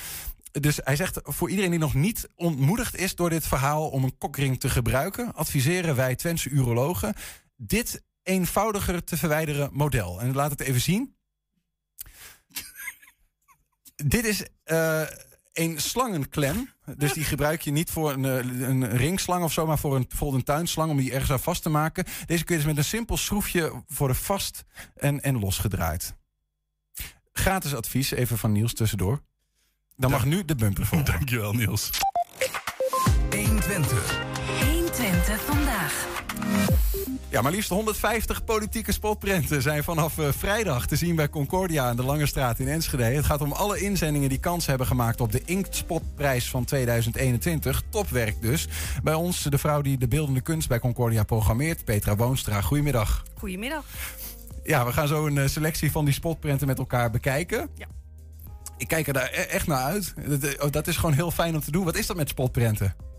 [0.50, 4.18] Dus hij zegt voor iedereen die nog niet ontmoedigd is door dit verhaal om een
[4.18, 7.14] kokring te gebruiken, adviseren wij Twentse urologen
[7.56, 10.20] dit eenvoudiger te verwijderen model.
[10.20, 11.16] En laat het even zien.
[13.96, 15.02] dit is eh,
[15.52, 16.70] een slangenklem.
[16.96, 20.04] Dus die gebruik je niet voor een, eh, een ringslang of zo, maar voor een,
[20.08, 22.04] bijvoorbeeld een tuinslang om die ergens aan vast te maken.
[22.26, 24.64] Deze kun je dus met een simpel schroefje worden vast
[24.94, 26.14] en, en losgedraaid.
[27.32, 29.22] Gratis advies, even van Niels tussendoor.
[29.96, 31.12] Dan mag nu de bumper volgen.
[31.12, 31.90] Dankjewel, Niels.
[33.30, 34.29] 120.
[35.20, 36.08] 120 vandaag.
[37.28, 41.96] Ja, maar liefst 150 politieke spotprenten zijn vanaf eh, vrijdag te zien bij Concordia aan
[41.96, 43.02] de Lange Straat in Enschede.
[43.02, 47.82] Het gaat om alle inzendingen die kans hebben gemaakt op de Inktspotprijs van 2021.
[47.88, 48.68] Topwerk dus.
[49.02, 52.60] Bij ons de vrouw die de beeldende kunst bij Concordia programmeert, Petra Woonstra.
[52.60, 53.22] Goedemiddag.
[53.38, 53.84] Goedemiddag.
[54.64, 57.68] Ja, we gaan zo een eh, selectie van die spotprenten met elkaar bekijken.
[57.74, 57.86] Ja.
[58.76, 60.14] Ik kijk er daar e- echt naar uit.
[60.28, 61.84] Dat, eh, oh, dat is gewoon heel fijn om te doen.
[61.84, 63.09] Wat is dat met spotprenten?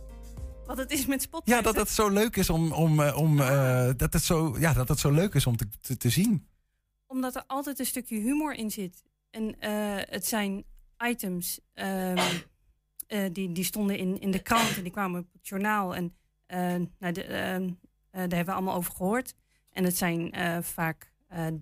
[0.71, 1.41] Wat het is met spot.
[1.45, 4.73] Ja, dat het zo leuk is om, om, eh, om eh, dat het zo, ja,
[4.73, 6.47] dat het zo leuk is om te, te, te zien.
[7.07, 9.03] Omdat er altijd een stukje humor in zit.
[9.31, 9.71] En eh,
[10.09, 10.63] het zijn
[11.07, 12.17] items ehm,
[13.07, 15.95] eh, die, die stonden in, in de krant en die kwamen op het journaal.
[15.95, 16.13] En
[16.99, 17.71] nou, de, ehm, eh,
[18.11, 19.33] daar hebben we allemaal over gehoord.
[19.71, 21.11] En het zijn vaak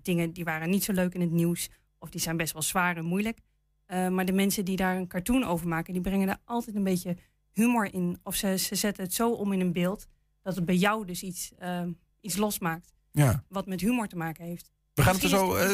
[0.02, 1.68] dingen die waren niet zo leuk in het nieuws.
[1.98, 3.38] Of die zijn best wel zwaar en moeilijk.
[3.86, 7.16] Maar de mensen die daar een cartoon over maken, die brengen daar altijd een beetje
[7.52, 8.18] humor in.
[8.22, 10.06] Of ze, ze zetten het zo om in een beeld
[10.42, 11.90] dat het bij jou dus iets, ehm,
[12.20, 12.92] iets losmaakt.
[13.12, 13.44] Ja.
[13.48, 14.70] Wat met humor te maken heeft.
[14.94, 15.54] We gaan het er zo.
[15.54, 15.68] eh,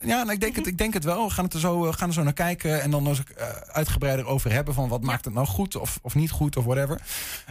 [0.00, 1.24] ja, nou, ik, denk het, ik denk het wel.
[1.24, 4.26] We gaan, het er zo, gaan er zo naar kijken en dan eens eh, uitgebreider
[4.26, 7.00] over hebben van wat maakt het nou goed of, of niet goed of whatever.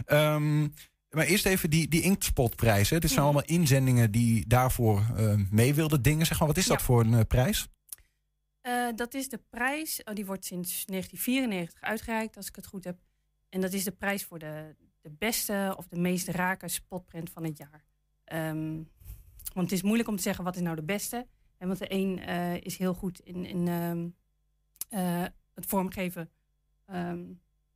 [0.06, 0.60] Ehm,
[1.10, 2.90] maar eerst even die, die Inktspotprijs.
[2.90, 2.98] hè.
[2.98, 3.34] Dit zijn Mhm.
[3.34, 6.26] allemaal inzendingen die daarvoor eh, mee wilden dingen.
[6.26, 6.84] Zeg maar, wat is dat Ja.
[6.84, 7.68] voor een prijs?
[8.94, 12.98] Dat is de prijs, oh, die wordt sinds 1994 uitgereikt, als ik het goed heb.
[13.50, 17.44] En dat is de prijs voor de, de beste of de meest rake spotprint van
[17.44, 17.84] het jaar.
[18.24, 18.74] Ehm,
[19.54, 21.26] want het is moeilijk om te zeggen wat is nou de beste.
[21.58, 24.08] Want de een eh, is heel goed in, in ehm,
[24.88, 25.24] eh,
[25.54, 26.30] het vormgeven
[26.86, 27.24] ehm,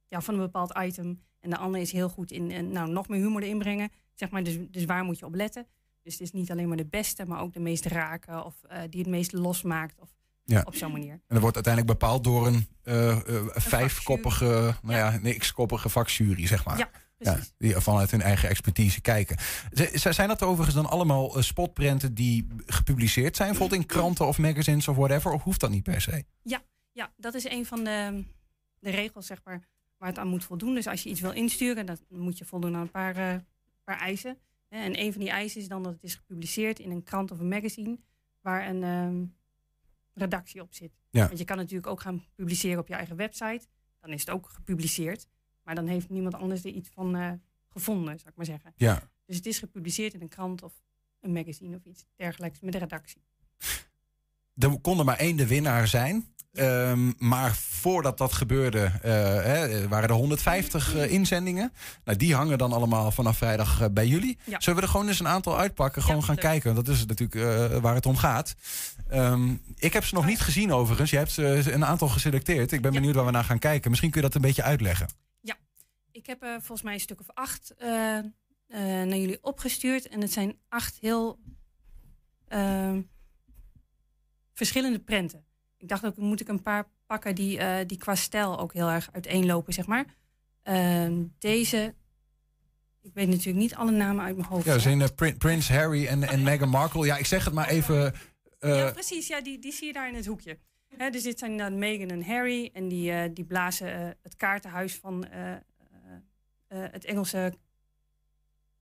[0.08, 1.22] ja, van een bepaald item.
[1.40, 3.90] En de ander is heel goed in nou, nog meer humor erin brengen.
[4.14, 5.66] Zeg maar, dus, dus waar moet je op letten?
[6.02, 8.82] Dus het is niet alleen maar de beste, maar ook de meest rake of eh,
[8.88, 10.00] die het meest losmaakt.
[10.00, 10.14] Of
[10.44, 10.62] Ja.
[10.64, 11.12] op zo'n manier.
[11.12, 16.46] En dat wordt uiteindelijk bepaald door een eh, eh, vijfkoppige, nou ja, een x-koppige vakjury,
[16.46, 16.78] zeg maar.
[16.78, 19.36] Ja, Ja, die vanuit hun eigen expertise kijken.
[19.72, 24.38] Z- Zijn dat overigens dan allemaal eh, spotprenten die gepubliceerd zijn, bijvoorbeeld in kranten of
[24.38, 25.32] magazines of whatever?
[25.32, 26.24] Of hoeft dat niet per se?
[26.42, 28.24] Ja, ja, dat is een van de,
[28.78, 29.60] de regels zeg maar,
[29.98, 30.74] waar het aan moet voldoen.
[30.74, 33.44] Dus als je iets wil insturen, dan moet je voldoen aan een paar,
[33.84, 34.38] paar eisen.
[34.68, 37.38] En een van die eisen is dan dat het is gepubliceerd in een krant of
[37.38, 37.98] een magazine
[38.40, 39.22] waar een ehm,
[40.14, 40.98] redactie op zit.
[41.10, 41.26] Ja.
[41.26, 43.66] Want je kan natuurlijk ook gaan publiceren op je eigen website.
[44.00, 45.26] Dan is het ook gepubliceerd.
[45.62, 47.32] Maar dan heeft niemand anders er iets van eh,
[47.68, 48.72] gevonden, zou ik maar zeggen.
[48.76, 49.08] Ja.
[49.24, 50.82] Dus het is gepubliceerd in een krant of
[51.20, 53.22] een magazine of iets dergelijks met een redactie.
[54.56, 56.34] Er kon er maar één de winnaar zijn.
[56.54, 61.72] Ehm, maar voordat dat gebeurde, eh, hè, waren er 150 eh, inzendingen.
[62.04, 64.38] Nou, die hangen dan allemaal vanaf vrijdag eh, bij jullie.
[64.44, 64.60] Ja.
[64.60, 66.02] Zullen we er gewoon eens een aantal uitpakken?
[66.02, 66.74] Gewoon gaan kijken.
[66.74, 68.54] Dat is natuurlijk waar het om gaat.
[69.08, 71.10] Ehm, ik heb ze nog niet gezien overigens.
[71.10, 72.72] Je hebt ze een aantal geselecteerd.
[72.72, 73.90] Ik ben benieuwd waar we naar gaan kijken.
[73.90, 75.08] Misschien kun je dat een beetje uitleggen.
[75.40, 75.56] Ja,
[76.12, 77.74] ik heb volgens mij een stuk of acht
[78.68, 80.08] naar jullie opgestuurd.
[80.08, 81.38] En het zijn acht heel
[82.48, 83.00] ehm,
[84.54, 85.44] verschillende prenten.
[85.76, 88.88] Ik dacht ook, moet ik een paar pakken die, eh, die qua stijl ook heel
[88.88, 90.04] erg uiteenlopen, zeg maar.
[90.62, 91.94] Ehm, deze,
[93.02, 94.64] ik weet natuurlijk niet alle namen uit mijn hoofd.
[94.64, 97.06] Ja, er zijn Prin- Prins Harry en, en Meghan Markle.
[97.06, 98.14] Ja, ik zeg het maar even.
[98.58, 99.26] eh, ja, precies.
[99.26, 100.58] Ja, die, die zie je daar in het hoekje.
[101.10, 102.70] Dus dit zijn dan Meghan en Harry.
[102.72, 105.26] En die, die blazen het kaartenhuis van
[106.68, 107.54] het Engelse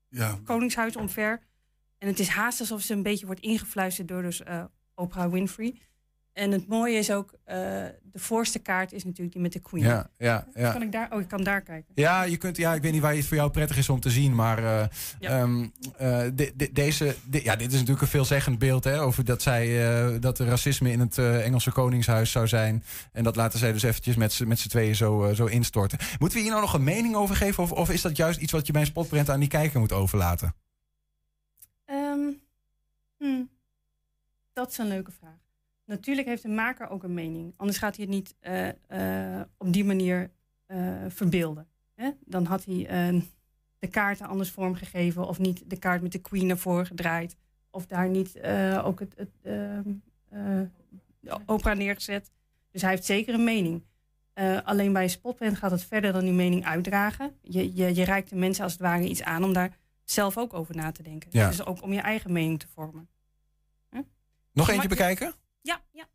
[0.10, 0.40] Ja.
[0.44, 1.42] koningshuis omver.
[1.98, 4.42] En het is haast alsof ze een beetje wordt ingefluisterd door dus,
[4.96, 5.76] Oprah Winfrey.
[6.34, 7.56] En het mooie is ook, eh,
[8.02, 9.84] de voorste kaart is natuurlijk die met de Queen.
[9.84, 10.72] Ja, ja, ja.
[10.72, 11.12] Kan ik daar?
[11.12, 11.92] Oh, ik kan daar kijken.
[11.96, 14.10] Ja, je kunt, ja, ik weet niet waar het voor jou prettig is om te
[14.10, 14.86] zien, maar eh,
[15.20, 15.62] ehm,
[15.98, 19.42] eh, de- de- deze, de- ja, dit is natuurlijk een veelzeggend beeld hè, over dat
[19.42, 22.84] zij eh, dat er racisme in het eh, Engelse Koningshuis zou zijn.
[23.12, 25.98] En dat laten zij dus eventjes met z'n tweeën zo, zo instorten.
[26.20, 28.52] Moeten we hier nou nog een mening over geven, of, of is dat juist iets
[28.52, 30.56] wat je bij een spotprint aan die kijker moet overlaten?
[31.86, 32.20] Ehm,
[33.18, 33.50] hmm,
[34.54, 35.42] dat is een leuke vraag.
[35.86, 37.54] Natuurlijk heeft de maker ook een mening.
[37.58, 38.70] Anders gaat hij het niet eh,
[39.40, 40.32] eh, op die manier
[40.66, 41.68] eh, verbeelden.
[41.96, 42.12] Hè?
[42.26, 43.24] Dan had hij
[43.80, 45.28] de kaarten anders vormgegeven...
[45.28, 47.36] of niet de kaart met de queen ervoor gedraaid.
[47.70, 48.40] Of daar niet
[48.84, 49.90] ook het, het ehm,
[50.34, 50.62] eh,
[51.20, 52.32] de opera neergezet.
[52.72, 53.84] Dus hij heeft zeker een mening.
[54.64, 57.36] Alleen bij een spotprint gaat het verder dan die mening uitdragen.
[57.42, 60.54] Je, je, je reikt de mensen als het ware iets aan om daar zelf ook
[60.54, 61.30] over na te denken.
[61.32, 61.48] Ja.
[61.48, 63.10] Dus ook om je eigen mening te vormen.
[64.54, 65.34] Nog eentje je- bekijken?
[65.62, 66.08] Ja, ja.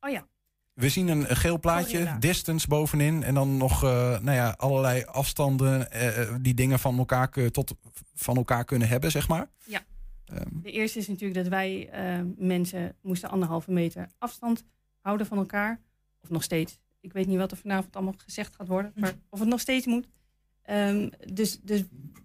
[0.00, 0.26] Oh ja.
[0.72, 2.18] We zien een, een geel plaatje, Gorilla.
[2.18, 3.22] distance bovenin.
[3.22, 7.74] En dan nog eh, nou ja, allerlei afstanden eh, eh, die dingen van elkaar, tot,
[8.14, 9.50] van elkaar kunnen hebben, zeg maar.
[9.64, 9.82] Ja.
[10.24, 10.48] Ehm.
[10.62, 14.64] De eerste is natuurlijk dat wij eh, mensen moesten anderhalve meter afstand
[15.00, 15.80] houden van elkaar.
[16.22, 16.78] Of nog steeds.
[17.00, 18.92] Ik weet niet wat er vanavond allemaal gezegd gaat worden.
[18.94, 20.08] Maar of het nog steeds moet.
[20.62, 21.82] Ehm, dus, dus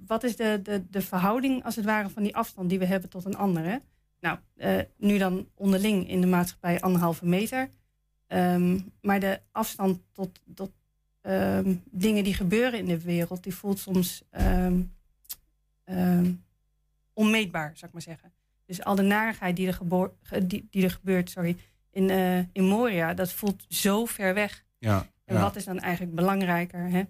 [0.08, 3.10] wat is de, de, de verhouding als het ware van die afstand die we hebben
[3.10, 3.82] tot een ander?
[4.26, 7.70] Nou, eh, nu dan onderling in de maatschappij anderhalve meter.
[8.28, 10.72] Ehm, maar de afstand tot, tot
[11.22, 14.82] ehm, dingen die gebeuren in de wereld, die voelt soms ehm,
[17.14, 18.34] onmeetbaar, zou ik maar zeggen.
[18.66, 20.10] Dus al de narigheid die er,
[20.48, 21.58] die, die er gebeurt sorry,
[21.92, 24.66] in, eh, in Moria, dat voelt zo ver weg.
[24.78, 25.42] Ja, En ja.
[25.42, 26.90] wat is dan eigenlijk belangrijker?
[26.90, 27.04] Hè?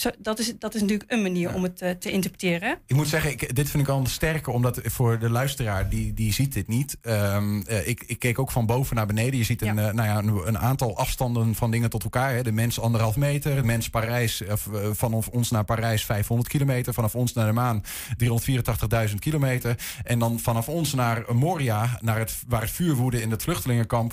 [0.00, 2.78] Zo, dat, is, dat is natuurlijk een manier om het eh, te interpreteren.
[2.86, 6.32] Ik moet zeggen, ik, dit vind ik al sterker, omdat voor de luisteraar, die, die
[6.32, 6.96] ziet dit niet.
[7.00, 9.38] Eh, ik, ik keek ook van boven naar beneden.
[9.38, 12.34] Je ziet een, eh, nou ja, een, een aantal afstanden van dingen tot elkaar.
[12.34, 12.42] Hè.
[12.42, 14.54] De mens anderhalf meter, de mens Parijs, eh,
[14.92, 16.94] vanaf ons naar Parijs 500 kilometer.
[16.94, 17.82] Vanaf ons naar de maan
[18.16, 19.78] 384.000 kilometer.
[20.02, 24.12] En dan vanaf ons naar Moria, naar het, waar het vuur woedde in het vluchtelingenkamp,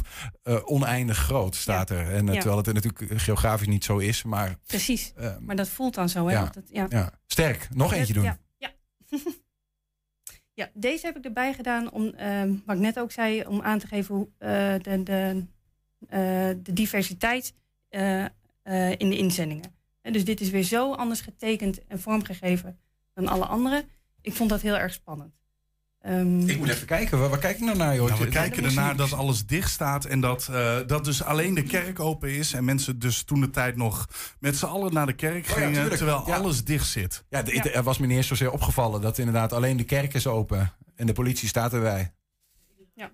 [0.66, 2.12] oneindig groot staat er.
[2.12, 2.26] En.
[2.26, 4.58] Terwijl het natuurlijk geografisch niet zo is, maar...
[4.68, 5.14] Precies.
[5.40, 6.28] maar dat voelt dan zo.
[6.28, 6.34] Hè?
[6.34, 6.86] ja, Dat, ja.
[6.90, 7.12] ja.
[7.28, 8.24] Sterk, nog eentje doen.
[8.24, 8.74] Ja, ja.
[10.60, 13.80] ja, deze heb ik erbij gedaan om, ehm, wat ik net ook zei, om aan
[13.80, 15.46] te geven hoe eh, de, de,
[16.08, 16.20] eh,
[16.64, 17.54] de diversiteit
[17.90, 18.26] eh,
[18.98, 19.76] in de inzendingen.
[20.02, 22.80] En dus dit is weer zo anders getekend en vormgegeven
[23.14, 23.86] dan alle andere.
[24.22, 25.34] Ik vond dat heel erg spannend.
[26.08, 28.08] Ehm, Ik moet even kijken, waar, waar kijk ik nou naar, joh?
[28.10, 31.64] Nou, we kijken ernaar dat alles dicht staat en dat, eh, dat dus alleen de
[31.64, 32.54] kerk open is.
[32.54, 34.08] En mensen dus toen de tijd nog
[34.40, 36.36] met z'n allen naar de kerk Oh ja, gingen, terwijl Ja.
[36.36, 37.24] alles dicht zit.
[37.30, 40.74] Ja, er was me niet eens zozeer opgevallen dat inderdaad alleen de kerk is open
[40.96, 42.12] en de politie staat erbij.
[42.96, 43.10] Ja.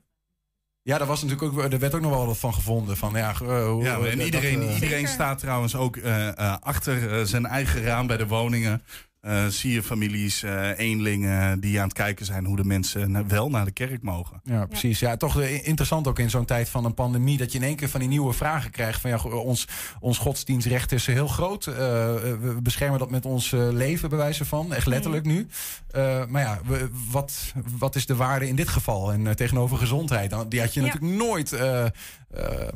[0.81, 2.97] Ja, daar, was natuurlijk ook, er werd ook nog wel wat van gevonden.
[2.97, 6.27] Van, ja, eh, hoe- Ja, en dat- iedereen, dat, eh, iedereen staat trouwens ook eh,
[6.27, 8.81] eh, achter eh, zijn eigen raam bij de woningen.
[9.23, 13.25] Eh, zie je families, eh, eenlingen die aan het kijken zijn hoe de mensen na-
[13.25, 14.41] wel naar de kerk mogen.
[14.43, 14.99] Ja, precies.
[14.99, 17.37] Ja, toch eh, interessant ook in zo'n tijd van een pandemie...
[17.37, 19.01] dat je in één keer van die nieuwe vragen krijgt.
[19.01, 19.67] Van ja, go- ons,
[19.99, 21.67] ons godsdienstrecht is heel groot.
[21.67, 24.73] Eh, we beschermen dat met ons eh, leven, bij wijze van.
[24.73, 25.47] Echt letterlijk nu.
[25.91, 29.11] Eh, maar ja, we- wat, wat is de waarde in dit geval?
[29.11, 30.29] En eh, tegenover gezondheid?
[30.29, 30.85] Nou, Die had je Ja.
[30.85, 31.91] natuurlijk nooit, eh, eh,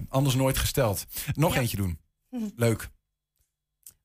[0.10, 1.06] anders nooit gesteld.
[1.34, 1.60] Nog Ja.
[1.60, 2.00] eentje doen.
[2.56, 2.90] Leuk.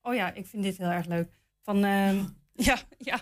[0.02, 1.40] Oh ja, ik vind dit heel erg leuk.
[1.62, 2.24] Van, ehm,
[2.68, 3.20] ja, ja.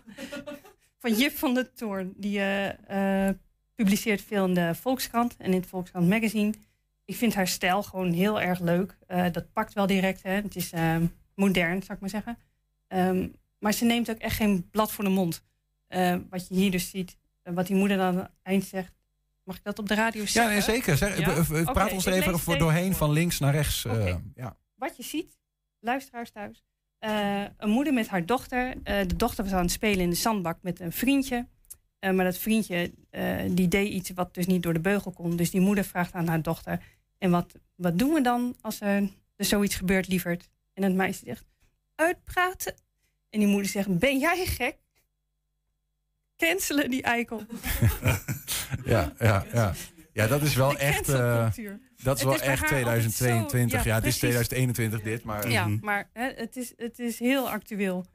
[0.98, 2.12] van Jip van der Toorn.
[2.16, 3.34] Die eh, eh,
[3.74, 6.52] publiceert veel in de Volkskrant en in het Volkskrant Magazine.
[7.04, 8.96] Ik vind haar stijl gewoon heel erg leuk.
[9.06, 10.22] Eh, dat pakt wel direct.
[10.22, 10.30] Hè.
[10.30, 12.38] Het is ehm, modern, zou ik maar zeggen.
[12.88, 13.28] Ehm,
[13.58, 15.42] maar ze neemt ook echt geen blad voor de mond.
[16.30, 17.18] Wat je hier dus ziet.
[17.42, 18.92] wat die moeder dan aan het eind zegt.
[19.44, 20.52] Mag ik dat op de radio Ja, zeggen?
[20.52, 20.96] nee, zeker.
[20.96, 21.72] Zeg, Ja?
[21.72, 23.86] praat ons er even voor doorheen van links naar rechts.
[24.34, 24.56] ja.
[24.74, 25.38] Wat je ziet,
[25.80, 26.64] luisteraars thuis.
[27.00, 28.74] Eh, een moeder met haar dochter.
[28.82, 31.46] Eh, de dochter was aan het spelen in de zandbak met een vriendje.
[31.98, 32.92] Eh, maar dat vriendje
[33.50, 35.36] die deed iets wat dus niet door de beugel kon.
[35.36, 36.82] Dus die moeder vraagt aan haar dochter:
[37.18, 40.48] En wat, wat doen we dan als er, er zoiets gebeurt, lieverd?
[40.74, 41.44] En het meisje zegt:
[41.94, 42.74] Uitpraten.
[43.30, 44.76] En die moeder zegt: Ben jij gek?
[46.36, 47.42] Cancelen die eikel.
[48.84, 49.74] Ja, ja, ja.
[50.22, 51.08] Ja, dat is wel echt.
[51.08, 51.46] eh,
[52.02, 53.82] dat is Het wel is echt haar altijd 2022.
[53.82, 54.18] zo- ja, ja, het is precies.
[54.48, 55.50] 2021 dit, maar.
[55.50, 55.78] Ja, Mhm.
[55.84, 58.06] maar hè, het, is, het is heel actueel.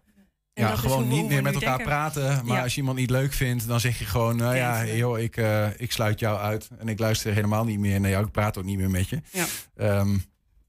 [0.54, 1.86] En Ja, gewoon niet meer met elkaar denken.
[1.86, 2.46] praten.
[2.46, 2.64] Maar Ja.
[2.64, 5.68] als je iemand niet leuk vindt, dan zeg je gewoon: nou ja, joh, ik, eh,
[5.78, 6.70] ik sluit jou uit.
[6.78, 8.26] En ik luister helemaal niet meer naar jou.
[8.26, 9.22] Ik praat ook niet meer met je.
[9.32, 9.46] Ja.
[9.76, 10.18] Ehm,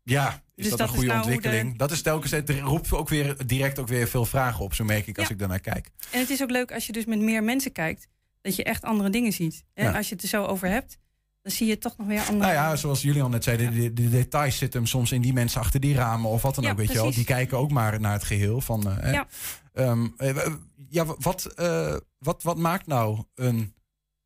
[0.02, 1.70] ja, is Dus dat, dat een goede nou ontwikkeling?
[1.72, 4.74] de- Dat is telkens, het roept ook weer direct ook weer veel vragen op.
[4.74, 5.32] Zo merk ik als Ja.
[5.32, 5.90] ik daarnaar kijk.
[6.10, 8.08] En het is ook leuk als je dus met meer mensen kijkt,
[8.40, 9.64] dat je echt andere dingen ziet.
[9.74, 10.98] En als je het er zo over hebt,
[11.46, 13.92] dan zie je toch nog weer andere Nou ja, zoals Julian net zei, de, de,
[13.92, 16.70] de details zitten hem soms in die mensen achter die ramen of wat dan Ja,
[16.70, 17.10] ook, weet je wel.
[17.12, 18.90] Die kijken ook maar naar het geheel van.
[19.00, 19.12] eh.
[19.12, 19.26] Ja.
[19.72, 20.54] Ehm, eh,
[20.88, 23.74] ja, wat, eh, wat, wat maakt nou een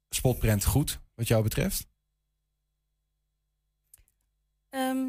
[0.08, 1.86] spotprint goed, wat jou betreft?
[4.70, 5.08] Ehm,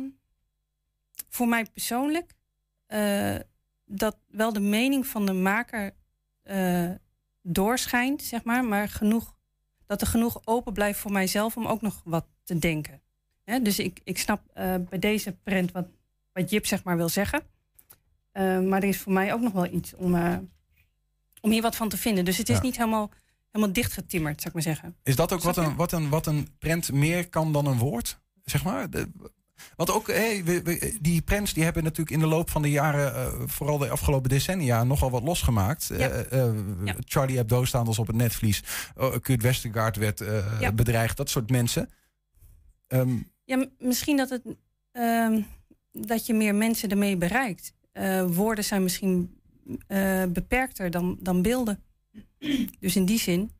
[1.29, 2.33] voor mij persoonlijk,
[3.85, 5.95] dat wel de mening van de maker
[7.41, 9.35] doorschijnt, zeg maar, maar genoeg,
[9.91, 13.01] dat er genoeg open blijft voor mijzelf om ook nog wat te denken.
[13.61, 15.85] Dus ik, ik snap eh, bij deze print wat,
[16.33, 17.41] wat Jip zeg maar wil zeggen.
[18.31, 20.37] Eh, maar er is voor mij ook nog wel iets om, eh,
[21.41, 22.25] om hier wat van te vinden.
[22.25, 22.61] Dus het is Ja.
[22.61, 23.11] niet helemaal,
[23.51, 24.95] helemaal dichtgetimmerd, zou ik maar zeggen.
[25.03, 28.19] Is dat ook wat een, wat, een, wat een prent meer kan dan een woord?
[28.43, 28.89] Zeg maar?
[28.89, 29.11] De-
[29.75, 32.69] want ook hey, we- we- die prents die hebben natuurlijk in de loop van de
[32.69, 35.89] jaren, eh, vooral de afgelopen decennia, nogal wat losgemaakt.
[35.97, 36.23] Ja.
[36.83, 36.95] Ja.
[37.05, 38.63] Charlie Hebdo staan als op het netvlies.
[38.95, 40.19] Oh, Kurt Westergaard werd
[40.59, 40.71] Ja.
[40.71, 41.17] bedreigd.
[41.17, 41.89] Dat soort mensen.
[42.87, 44.41] Ehm, Ja, misschien dat, het,
[44.91, 45.41] ehm,
[45.91, 47.73] dat je meer mensen ermee bereikt.
[48.27, 49.39] Woorden zijn misschien
[50.29, 51.83] beperkter dan, dan beelden.
[52.79, 53.51] Dus in die zin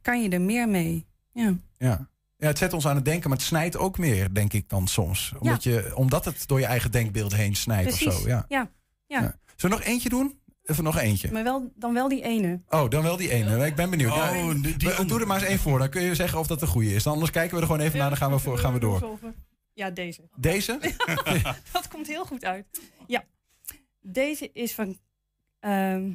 [0.00, 1.06] kan je er meer mee.
[1.32, 1.54] Ja.
[1.78, 2.08] ja.
[2.36, 4.86] Ja, het zet ons aan het denken, maar het snijdt ook meer, denk ik dan
[4.86, 5.32] soms.
[5.38, 8.28] Omdat, je, omdat het door je eigen denkbeeld heen snijdt of zo.
[8.28, 8.44] Ja.
[8.48, 8.70] Ja.
[9.06, 9.20] Ja.
[9.20, 9.38] Ja.
[9.56, 10.38] Zullen we nog eentje doen?
[10.64, 11.32] Even nog eentje.
[11.32, 12.60] Maar wel, dan wel die ene.
[12.68, 13.66] Oh, dan wel die ene.
[13.66, 14.12] Ik ben benieuwd.
[14.12, 15.78] Oh, die- die we- doe er maar eens één voor.
[15.78, 17.02] Dan kun je zeggen of dat een goede is.
[17.02, 18.08] Dan anders kijken we er gewoon even naar.
[18.08, 19.18] Dan gaan we, voor, gaan we door.
[19.74, 20.28] Ja, deze.
[20.36, 20.78] Deze?
[21.72, 22.66] dat komt heel goed uit.
[23.06, 23.24] Ja.
[24.00, 24.98] Deze is van,
[25.60, 26.10] ehm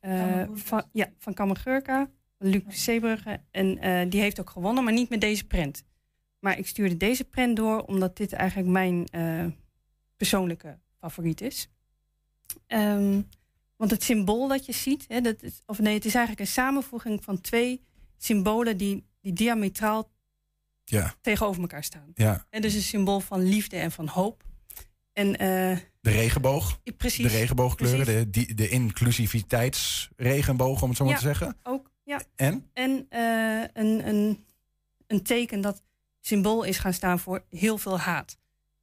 [0.00, 3.40] eh van, ja, van Kammergurka, Luc Zeebrugge.
[3.50, 5.84] En eh, die heeft ook gewonnen, maar niet met deze print.
[6.38, 9.44] Maar ik stuurde deze print door omdat dit eigenlijk mijn eh,
[10.16, 11.68] persoonlijke favoriet is.
[12.66, 13.20] Ehm,
[13.76, 16.52] want het symbool dat je ziet, hè, dat is, of nee, het is eigenlijk een
[16.52, 17.82] samenvoeging van twee
[18.16, 20.10] symbolen die, die diametraal
[20.84, 21.14] Ja.
[21.20, 22.10] tegenover elkaar staan.
[22.14, 22.46] Ja.
[22.50, 24.44] En dus een symbool van liefde en van hoop.
[25.12, 26.80] En eh, De regenboog.
[26.96, 27.32] precies.
[27.32, 28.30] De regenboogkleuren.
[28.30, 28.56] Precies.
[28.56, 31.56] De, inclusiviteitsregenboog, om het zo maar Ja, te zeggen.
[31.62, 32.20] Ook, ja.
[32.36, 32.70] En?
[32.72, 34.44] En eh, een, een,
[35.06, 35.82] een teken dat
[36.20, 38.38] symbool is gaan staan voor heel veel haat.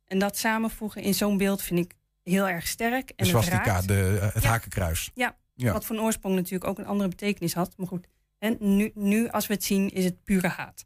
[0.06, 3.10] En dat samenvoegen in zo'n beeld vind ik heel erg sterk.
[3.10, 3.88] En De het raakt.
[3.88, 4.50] de, eh, het Ja.
[4.50, 5.12] hakenkruis.
[5.14, 5.74] Ja, Ja.
[5.74, 7.78] wat van oorsprong natuurlijk ook een andere betekenis had.
[7.78, 8.08] Maar goed,
[8.38, 10.86] en nu, nu als we het zien, is het pure haat.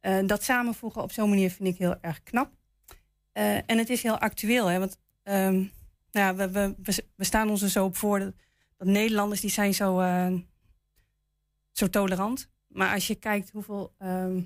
[0.00, 2.50] Eh, dat samenvoegen op zo'n manier vind ik heel erg knap.
[3.66, 5.68] En het is heel actueel, hè, want ehm, nou,
[6.10, 6.74] ja, we, we,
[7.16, 8.34] we, staan ons er zo op voor dat,
[8.76, 10.00] dat Nederlanders die zijn zo,
[11.72, 12.48] zo tolerant.
[12.68, 14.40] Maar als je kijkt hoeveel ehm,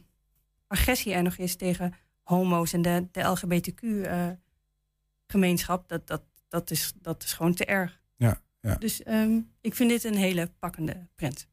[0.66, 7.22] agressie er nog is tegen homo's en de, de LGBTQ-gemeenschap, dat, dat, dat, is, dat
[7.22, 8.01] is gewoon te erg.
[8.16, 8.74] Ja, ja.
[8.74, 11.49] Dus ehm, ik vind dit een hele pakkende print.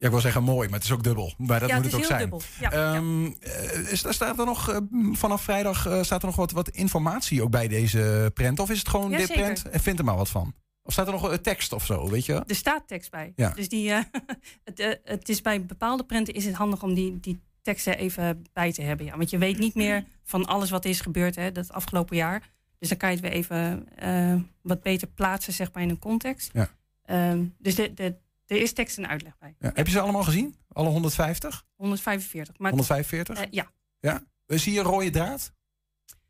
[0.00, 1.34] Ja, ik wil zeggen mooi, maar het is ook dubbel.
[1.38, 2.40] Maar dat Ja, moet het het, is ook heel zijn.
[2.60, 2.78] dubbel.
[2.78, 4.76] Ja, Ehm, eh, is, staat er nog, eh,
[5.12, 8.58] vanaf vrijdag eh, staat er nog wat, wat informatie ook bij deze print?
[8.58, 10.54] Of is het gewoon Ja, dit print en vind er maar wat van?
[10.88, 12.42] Of staat er nog een tekst of zo, weet je?
[12.46, 13.32] Er staat tekst bij.
[13.36, 13.50] Ja.
[13.50, 14.02] Dus die, eh,
[14.64, 18.44] het, eh, het is bij bepaalde prenten is het handig om die, die teksten even
[18.52, 19.06] bij te hebben.
[19.06, 19.16] Ja.
[19.16, 22.50] Want je weet niet meer van alles wat is gebeurd hè, dat afgelopen jaar.
[22.78, 25.98] Dus dan kan je het weer even eh, wat beter plaatsen zeg maar, in een
[25.98, 26.50] context.
[26.52, 26.70] Ja.
[27.04, 28.16] Ehm, dus de, de,
[28.46, 29.54] er is tekst en uitleg bij.
[29.58, 29.70] Ja.
[29.74, 30.56] Heb je ze allemaal gezien?
[30.72, 31.64] Alle 150?
[31.76, 32.58] 145.
[32.58, 33.38] Maar, 145?
[33.40, 33.70] eh, ja.
[34.00, 34.22] Ja?
[34.46, 35.52] Zie je een rode draad?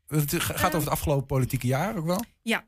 [0.07, 0.65] Het gaat Ehm.
[0.65, 2.23] over het afgelopen politieke jaar ook wel?
[2.41, 2.67] Ja.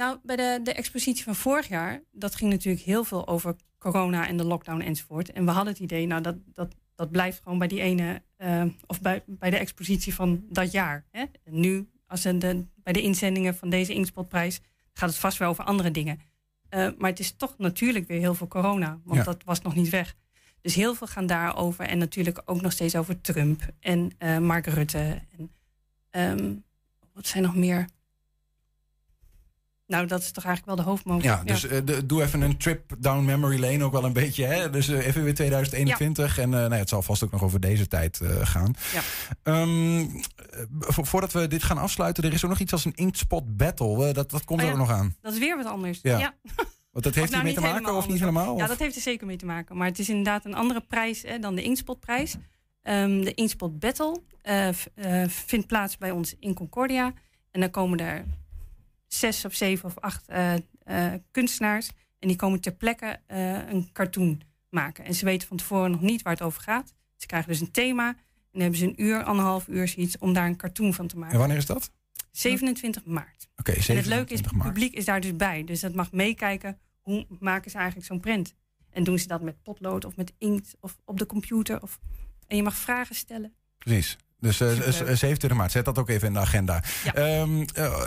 [0.00, 4.28] Nou, bij de, de expositie van vorig jaar, dat ging natuurlijk heel veel over corona
[4.28, 5.32] en de lockdown enzovoort.
[5.32, 8.64] En we hadden het idee, nou, dat, dat, dat blijft gewoon bij die ene, eh,
[8.86, 11.04] of bij, bij de expositie van dat jaar.
[11.10, 11.24] Hè?
[11.44, 14.60] En nu, als de, bij de inzendingen van deze Inkspotprijs,
[14.92, 16.20] gaat het vast wel over andere dingen.
[16.68, 19.24] Eh, maar het is toch natuurlijk weer heel veel corona, want Ja.
[19.24, 20.16] dat was nog niet weg.
[20.60, 24.66] Dus heel veel gaan daarover en natuurlijk ook nog steeds over Trump en eh, Mark
[24.66, 25.20] Rutte.
[25.38, 25.50] En,
[26.10, 26.54] ehm,
[27.12, 27.88] wat zijn nog meer?
[29.90, 31.22] Nou, dat is toch eigenlijk wel de hoofdmoot.
[31.22, 34.44] Ja, dus eh, de- doe even een trip down memory lane ook wel een beetje.
[34.44, 34.70] Hè?
[34.70, 36.38] Dus eh, even weer 2021.
[36.38, 38.74] En eh, nou ja, het zal vast ook nog over deze tijd gaan.
[38.92, 39.02] Ja.
[40.80, 44.12] Vo- voordat we dit gaan afsluiten, er is ook nog iets als een Inkspot Battle.
[44.12, 45.16] Dat, dat komt Oh er ook nog aan.
[45.20, 45.98] Dat is weer wat anders.
[46.02, 46.34] Ja.
[46.90, 48.56] Want dat heeft nou, hier mee te maken of niet helemaal?
[48.56, 49.76] Ja, dat heeft er zeker mee te maken.
[49.76, 52.36] Maar het is inderdaad een andere prijs hè, dan de Inkspotprijs.
[52.82, 54.20] Ehm, de Inkspot Battle
[55.28, 57.12] vindt plaats bij ons in Concordia.
[57.50, 58.24] En dan komen er
[59.12, 61.90] zes of zeven of acht eh, eh, kunstenaars.
[62.18, 65.04] En die komen ter plekke eh, een cartoon maken.
[65.04, 66.94] En ze weten van tevoren nog niet waar het over gaat.
[67.16, 68.08] Ze krijgen dus een thema.
[68.08, 68.16] En
[68.52, 71.32] dan hebben ze een uur, anderhalf uur zoiets om daar een cartoon van te maken.
[71.32, 71.90] En wanneer is dat?
[72.30, 73.48] 27 maart.
[73.56, 75.64] Oké, en het leuke is, 27 het publiek is daar dus bij.
[75.64, 76.78] Dus dat mag meekijken.
[77.00, 78.54] Hoe maken ze eigenlijk zo'n print?
[78.90, 81.82] En doen ze dat met potlood of met inkt of op de computer?
[81.82, 81.98] Of...
[82.46, 83.54] En je mag vragen stellen.
[83.78, 84.16] Precies.
[84.40, 86.82] Dus eh, z- 27 maart, zet dat ook even in de agenda.
[87.14, 88.00] Ehm, eh,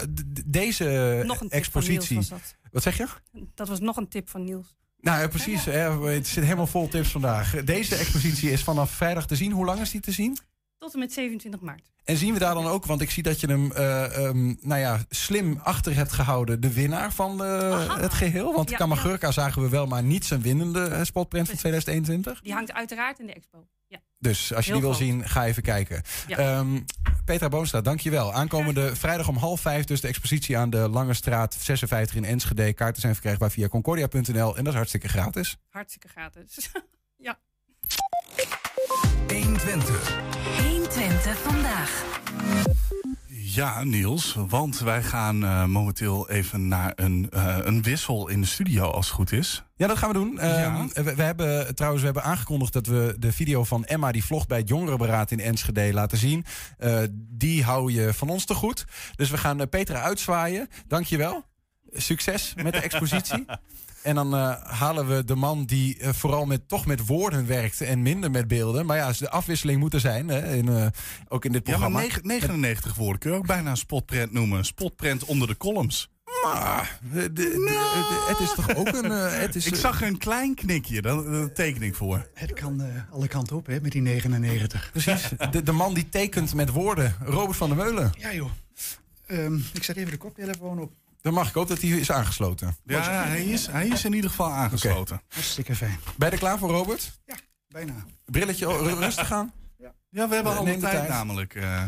[0.45, 2.17] deze Nog een tip expositie.
[2.23, 2.55] van Niels.
[2.71, 3.07] Wat zeg je?
[3.55, 4.75] Dat was nog een tip van Niels.
[4.99, 5.65] Nou ja, precies.
[5.65, 7.63] Hè, het zit helemaal vol tips vandaag.
[7.63, 9.51] Deze expositie is vanaf vrijdag te zien.
[9.51, 10.37] Hoe lang is die te zien?
[10.83, 11.91] Tot en met 27 maart.
[12.03, 14.99] En zien we daar dan ook, want ik zie dat je hem ehm, nou ja,
[15.09, 18.53] slim achter hebt gehouden, de winnaar van eh, het geheel.
[18.53, 22.41] Want Ja, Kamagurka zagen we wel, maar niet zijn winnende eh, spotprint van 2021.
[22.41, 23.67] Die hangt uiteraard in de expo.
[23.87, 23.99] Ja.
[24.19, 25.07] Dus als je Heel die wil groot.
[25.07, 26.01] zien, ga even kijken.
[26.27, 26.37] Ja.
[26.37, 26.79] Ehm,
[27.25, 28.33] Petra Boonstra, dankjewel.
[28.33, 32.73] Aankomende vrijdag om half vijf dus de expositie aan de Lange Straat 56 in Enschede.
[32.73, 35.57] Kaarten zijn verkrijgbaar via concordia.nl en dat is hartstikke gratis.
[35.69, 36.69] Hartstikke gratis.
[39.27, 39.35] ja.
[39.35, 40.21] 120.
[40.61, 42.03] 120 vandaag.
[43.53, 48.47] Ja, Niels, want wij gaan eh, momenteel even naar een, eh, een wissel in de
[48.47, 49.63] studio, als het goed is.
[49.75, 50.39] Ja, dat gaan we doen.
[50.39, 54.23] Ehm, we, we hebben trouwens we hebben aangekondigd dat we de video van Emma, die
[54.23, 56.45] vlogt bij het Jongerenberaad in Enschede, laten zien.
[56.77, 58.85] Eh, die hou je van ons te goed.
[59.15, 60.67] Dus we gaan Petra uitzwaaien.
[60.87, 61.43] Dankjewel.
[61.91, 63.45] Succes met de expositie.
[64.03, 67.81] En dan eh, halen we de man die eh, vooral met, toch met woorden werkt
[67.81, 68.85] en minder met beelden.
[68.85, 70.85] Maar ja, de afwisseling moet er zijn, hè, in, eh,
[71.27, 72.07] ook in dit Ja, maar programma.
[72.07, 74.65] negen- 99 woorden kun je ook bijna een spotprint noemen.
[74.65, 76.11] Spotprint onder de columns.
[76.43, 79.09] Maar de- de- de- het is toch ook een...
[79.11, 82.27] het is, Ik zag een klein knikje, daar daar teken ik voor.
[82.33, 84.89] Het kan eh, alle kanten op, hè, met die 99.
[84.91, 87.15] Precies, de, de man die tekent met woorden.
[87.23, 88.11] Robert van der Meulen.
[88.17, 88.49] Ja, joh.
[89.25, 90.91] Ehm, ik zet even de koptelefoon op.
[91.23, 92.75] Dan mag ik ook dat hij is aangesloten.
[92.85, 95.21] Ja, hij is, hij is in ieder geval aangesloten.
[95.29, 95.99] Hartstikke fijn.
[96.17, 97.19] Ben je er klaar voor, Robert?
[97.67, 97.93] Bijna.
[98.25, 99.51] Brilletje oh, ru- rustig aan?
[100.09, 101.09] Ja, we hebben alle neem de tijd, tijd.
[101.09, 101.55] namelijk.
[101.55, 101.83] eh.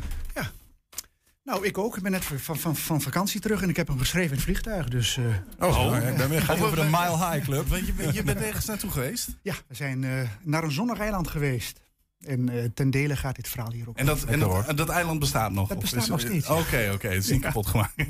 [1.44, 1.98] Nou, ik ook.
[1.98, 4.44] Ik ben net van, van, van vakantie terug en ik heb hem geschreven in het
[4.44, 4.88] vliegtuig.
[4.88, 7.68] Dus, eh, Oh, ik ben weer gaat over de Mile High Club.
[7.68, 9.28] Want je, bent- je bent ergens naartoe geweest?
[9.42, 11.80] Ja, we zijn eh, naar een zonnig eiland geweest.
[12.26, 13.98] En eh, ten dele gaat dit verhaal hier ook.
[13.98, 15.68] En dat, en dat, en dat eiland bestaat nog?
[15.68, 16.48] Dat bestaat is- nog steeds.
[16.48, 17.08] Oké, oké.
[17.08, 17.94] het is niet kapot gemaakt.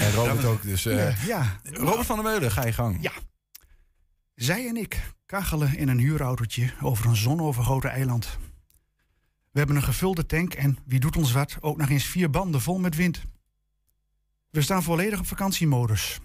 [0.00, 0.62] En Robert ook.
[0.62, 1.60] Dus, eh, Ja, ja.
[1.72, 2.98] Robert van der Meulen, ga je gang.
[3.00, 3.12] Ja.
[4.34, 8.38] Zij en ik kachelen in een huurautootje over een zonovergoten eiland.
[9.50, 12.60] We hebben een gevulde tank en, wie doet ons wat, ook nog eens vier banden
[12.60, 13.22] vol met wind.
[14.50, 16.18] We staan volledig op vakantiemodus.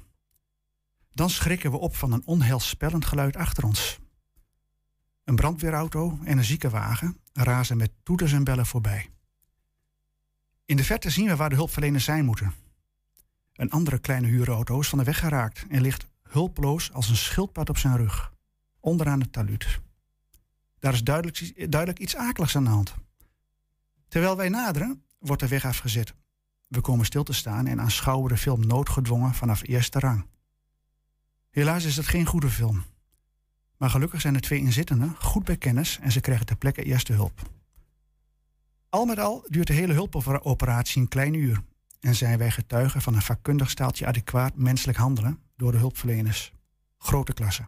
[1.14, 4.00] Dan schrikken we op van een onheilspellend geluid achter ons.
[5.30, 9.10] Een brandweerauto en een ziekenwagen razen met toeters en bellen voorbij.
[10.66, 12.54] In de verte zien we waar de hulpverleners zijn moeten.
[13.54, 17.70] Een andere kleine huurauto is van de weg geraakt en ligt hulpeloos als een schildpad
[17.70, 18.34] op zijn rug,
[18.80, 19.80] onderaan het taluut.
[20.80, 22.96] Daar is duidelijk, duidelijk iets akeligs aan de hand.
[24.08, 26.14] Terwijl wij naderen, wordt de weg afgezet.
[26.68, 30.26] We komen stil te staan en aanschouwen de film noodgedwongen vanaf eerste rang.
[31.50, 32.86] Helaas is het geen goede film.
[33.80, 37.14] Maar gelukkig zijn de twee inzittenden goed bij kennis en ze krijgen ter plekke eerste
[37.14, 37.50] hulp.
[38.90, 41.64] Al met al duurt de hele hulpoperatie een klein uur
[42.00, 46.54] en zijn wij getuigen van een vakkundig staaltje adequaat menselijk handelen door de hulpverleners.
[46.98, 47.68] Grote klasse.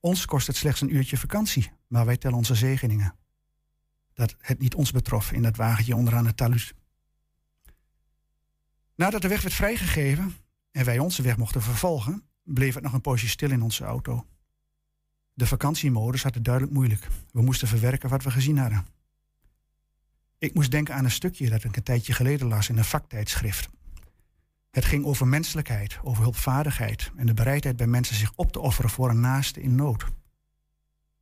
[0.00, 3.14] Ons kost het slechts een uurtje vakantie, maar wij tellen onze zegeningen.
[4.14, 6.72] Dat het niet ons betrof in dat wagentje onderaan het talus.
[8.94, 10.36] Nadat de weg werd vrijgegeven
[10.70, 14.26] en wij onze weg mochten vervolgen, bleef het nog een poosje stil in onze auto.
[15.36, 17.08] De vakantiemodus had het duidelijk moeilijk.
[17.32, 18.86] We moesten verwerken wat we gezien hadden.
[20.38, 23.68] Ik moest denken aan een stukje dat ik een tijdje geleden las in een vaktijdschrift.
[24.70, 28.90] Het ging over menselijkheid, over hulpvaardigheid en de bereidheid bij mensen zich op te offeren
[28.90, 30.06] voor een naaste in nood.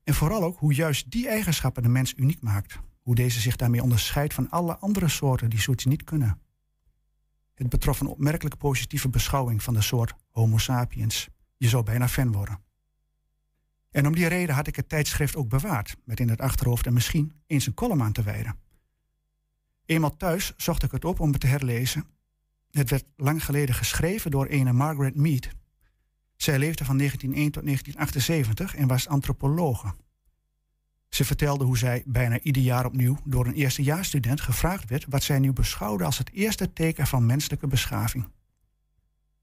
[0.05, 2.79] En vooral ook hoe juist die eigenschappen de mens uniek maakt.
[3.03, 6.41] Hoe deze zich daarmee onderscheidt van alle andere soorten die zoiets niet kunnen.
[7.55, 11.29] Het betrof een opmerkelijk positieve beschouwing van de soort Homo sapiens.
[11.57, 12.64] Je zou bijna fan worden.
[13.95, 16.93] En om die reden had ik het tijdschrift ook bewaard, met in het achterhoofd en
[16.93, 18.57] misschien eens een column aan te wijden.
[19.85, 22.05] Eenmaal thuis zocht ik het op om het te herlezen.
[22.71, 25.49] Het werd lang geleden geschreven door ene Margaret Mead.
[26.37, 29.95] Zij leefde van 1901 tot 1978 en was antropologe.
[31.09, 35.39] Ze vertelde hoe zij bijna ieder jaar opnieuw door een eerstejaarsstudent gevraagd werd wat zij
[35.39, 38.29] nu beschouwde als het eerste teken van menselijke beschaving.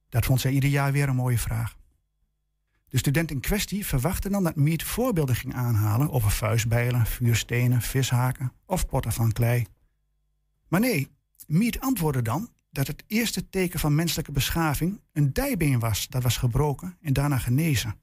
[0.09, 1.79] Dat vond zij ieder jaar weer een mooie vraag.
[2.91, 8.53] De student in kwestie verwachtte dan dat Mead voorbeelden ging aanhalen over vuistbijlen, vuurstenen, vishaken
[8.65, 9.65] of potten van klei.
[10.67, 11.07] Maar nee,
[11.47, 16.37] Mead antwoordde dan dat het eerste teken van menselijke beschaving een dijbeen was dat was
[16.37, 17.95] gebroken en daarna genezen.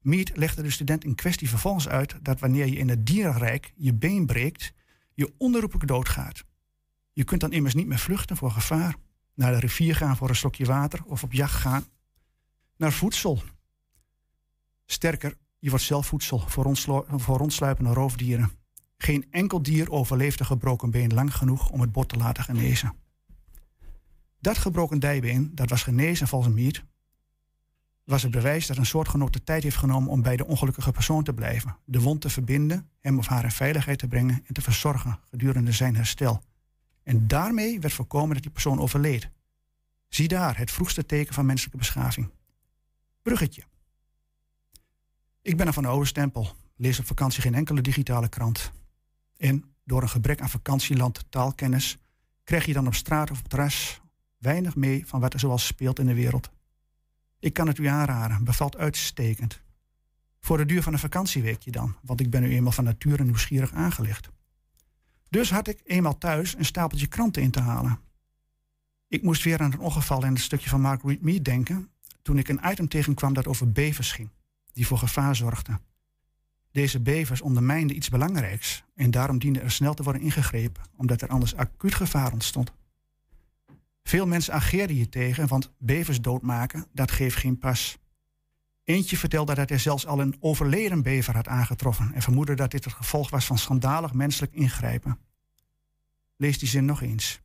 [0.00, 3.94] Mead legde de student in kwestie vervolgens uit dat wanneer je in het dierenrijk je
[3.94, 4.72] been breekt,
[5.14, 6.44] je onherroepelijk doodgaat.
[7.12, 8.94] Je kunt dan immers niet meer vluchten voor gevaar,
[9.34, 11.84] naar de rivier gaan voor een slokje water of op jacht gaan
[12.76, 13.42] naar voedsel.
[14.94, 18.50] Sterker, je wordt zelf voedsel voor, rondsluipende roofdieren.
[18.96, 22.94] Geen enkel dier overleeft een gebroken been lang genoeg om het bot te laten genezen.
[24.40, 26.82] Dat gebroken dijbeen, dat was genezen volgens Mead,
[28.04, 31.22] was het bewijs dat een soortgenoot de tijd heeft genomen om bij de ongelukkige persoon
[31.24, 34.62] te blijven, de wond te verbinden, hem of haar in veiligheid te brengen en te
[34.62, 36.42] verzorgen gedurende zijn herstel.
[37.02, 39.30] En daarmee werd voorkomen dat die persoon overleed.
[40.08, 42.30] Zie daar het vroegste teken van menselijke beschaving.
[43.22, 43.62] Bruggetje.
[45.44, 48.72] Ik ben er van de oude stempel, lees op vakantie geen enkele digitale krant.
[49.36, 51.98] En door een gebrek aan vakantieland taalkennis
[52.44, 54.00] krijg je dan op straat of op terras
[54.38, 56.50] weinig mee van wat er zoal speelt in de wereld.
[57.38, 59.60] Ik kan het u aanraden, bevalt uitstekend.
[60.40, 63.72] Voor de duur van een vakantieweekje dan, want ik ben nu eenmaal van nature nieuwsgierig
[63.72, 64.28] aangelegd.
[65.28, 68.00] Dus had ik eenmaal thuis een stapeltje kranten in te halen.
[69.08, 71.90] Ik moest weer aan een ongeval in het stukje van Marguerite Mead denken,
[72.22, 74.30] toen ik een item tegenkwam dat over bevers ging,
[74.74, 75.80] die voor gevaar zorgden.
[76.70, 81.28] Deze bevers ondermijnden iets belangrijks en daarom diende er snel te worden ingegrepen, omdat er
[81.28, 82.72] anders acuut gevaar ontstond.
[84.02, 87.98] Veel mensen ageerden hier tegen, want bevers doodmaken, dat geeft geen pas.
[88.84, 92.84] Eentje vertelde dat hij zelfs al een overleden bever had aangetroffen en vermoedde dat dit
[92.84, 95.18] het gevolg was van schandalig menselijk ingrijpen.
[96.36, 97.43] Lees die zin nog eens.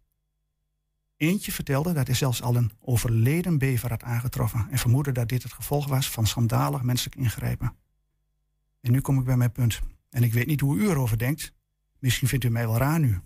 [1.19, 5.43] Eentje vertelde dat hij zelfs al een overleden bever had aangetroffen en vermoedde dat dit
[5.43, 7.75] het gevolg was van schandalig menselijk ingrijpen.
[8.81, 9.79] En nu kom ik bij mijn punt.
[10.09, 11.53] En ik weet niet hoe u erover denkt.
[11.99, 13.19] Misschien vindt u mij wel raar nu.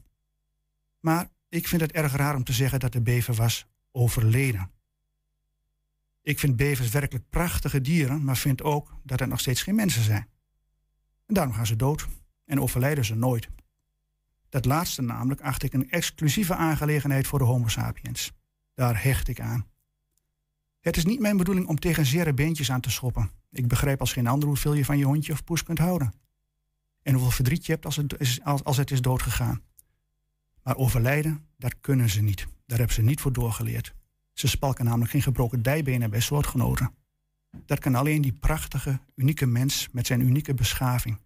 [1.00, 4.72] Maar ik vind het erg raar om te zeggen dat de bever was overleden.
[6.22, 10.04] Ik vind bevers werkelijk prachtige dieren, maar vind ook dat het nog steeds geen mensen
[10.04, 10.28] zijn.
[11.26, 12.08] En daarom gaan ze dood
[12.46, 13.50] en overlijden ze nooit.
[14.54, 18.32] Dat laatste namelijk acht ik een exclusieve aangelegenheid voor de Homo sapiens.
[18.74, 19.68] Daar hecht ik aan.
[20.80, 23.32] Het is niet mijn bedoeling om tegen zere beentjes aan te schoppen.
[23.52, 26.14] Ik begrijp als geen ander hoeveel je van je hondje of poes kunt houden.
[27.02, 29.62] En hoeveel verdriet je hebt als het is, als, het is doodgegaan.
[30.64, 32.48] Maar overlijden, dat kunnen ze niet.
[32.66, 33.94] Daar hebben ze niet voor doorgeleerd.
[34.34, 36.94] Ze spalken namelijk geen gebroken dijbenen bij soortgenoten.
[37.66, 41.20] Dat kan alleen die prachtige, unieke mens met zijn unieke beschaving.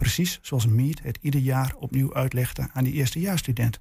[0.00, 3.80] Precies zoals Mead het ieder jaar opnieuw uitlegde aan die eerstejaarsstudent.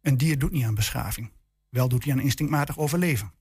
[0.00, 1.30] Een dier doet niet aan beschaving.
[1.68, 3.32] Wel doet hij aan instinctmatig overleven.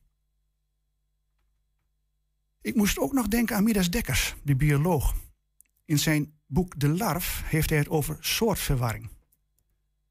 [2.62, 5.16] Ik moest ook nog denken aan Midas Dekkers, de bioloog.
[5.86, 9.10] In zijn boek De Larf heeft hij het over soortverwarring.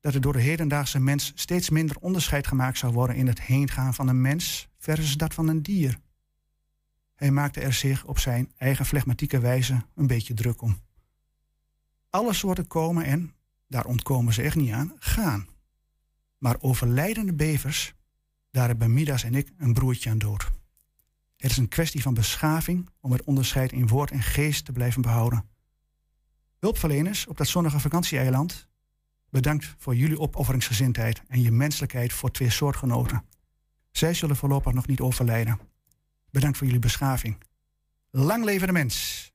[0.00, 3.94] Dat er door de hedendaagse mens steeds minder onderscheid gemaakt zou worden in het heengaan
[3.94, 5.98] van een mens versus dat van een dier.
[7.14, 10.82] Hij maakte er zich op zijn eigen flegmatieke wijze een beetje druk om.
[12.14, 13.34] Alle soorten komen en,
[13.68, 15.48] daar ontkomen ze echt niet aan, gaan.
[16.38, 17.94] Maar overlijdende bevers,
[18.50, 20.50] daar hebben Midas en ik een broertje aan dood.
[21.36, 25.02] Het is een kwestie van beschaving om het onderscheid in woord en geest te blijven
[25.02, 25.48] behouden.
[26.58, 28.68] Hulpverleners op dat zonnige vakantieeiland,
[29.30, 33.24] bedankt voor jullie opofferingsgezindheid en je menselijkheid voor twee soortgenoten.
[33.90, 35.58] Zij zullen voorlopig nog niet overlijden.
[36.30, 37.38] Bedankt voor jullie beschaving.
[38.10, 39.32] Lang leven de mens!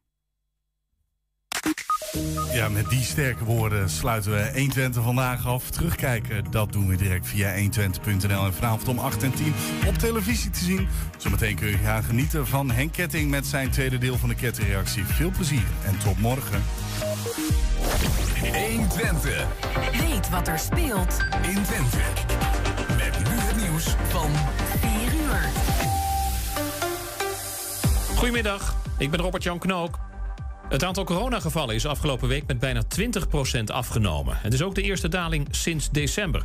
[2.53, 5.69] Ja, met die sterke woorden sluiten we 120 vandaag af.
[5.69, 8.45] Terugkijken, dat doen we direct via 120.nl.
[8.45, 9.53] En vanavond om 8 en 10
[9.87, 10.87] op televisie te zien.
[11.17, 15.05] Zometeen kun je gaan genieten van Henk Ketting met zijn tweede deel van de kettingreactie.
[15.05, 16.63] Veel plezier en tot morgen.
[18.53, 19.47] 120.
[19.91, 21.97] Weet wat er speelt in Twente.
[22.97, 24.31] Met nu het nieuws van
[24.79, 25.49] 4 uur.
[28.15, 30.08] Goedemiddag, ik ben Robert-Jan Knook.
[30.69, 32.83] Het aantal coronagevallen is afgelopen week met bijna
[33.59, 34.37] 20% afgenomen.
[34.37, 36.43] Het is ook de eerste daling sinds december.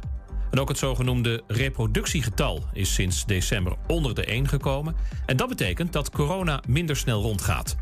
[0.51, 4.97] En ook het zogenoemde reproductiegetal is sinds december onder de 1 gekomen.
[5.27, 7.77] En dat betekent dat corona minder snel rondgaat.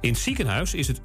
[0.00, 1.00] In het ziekenhuis is het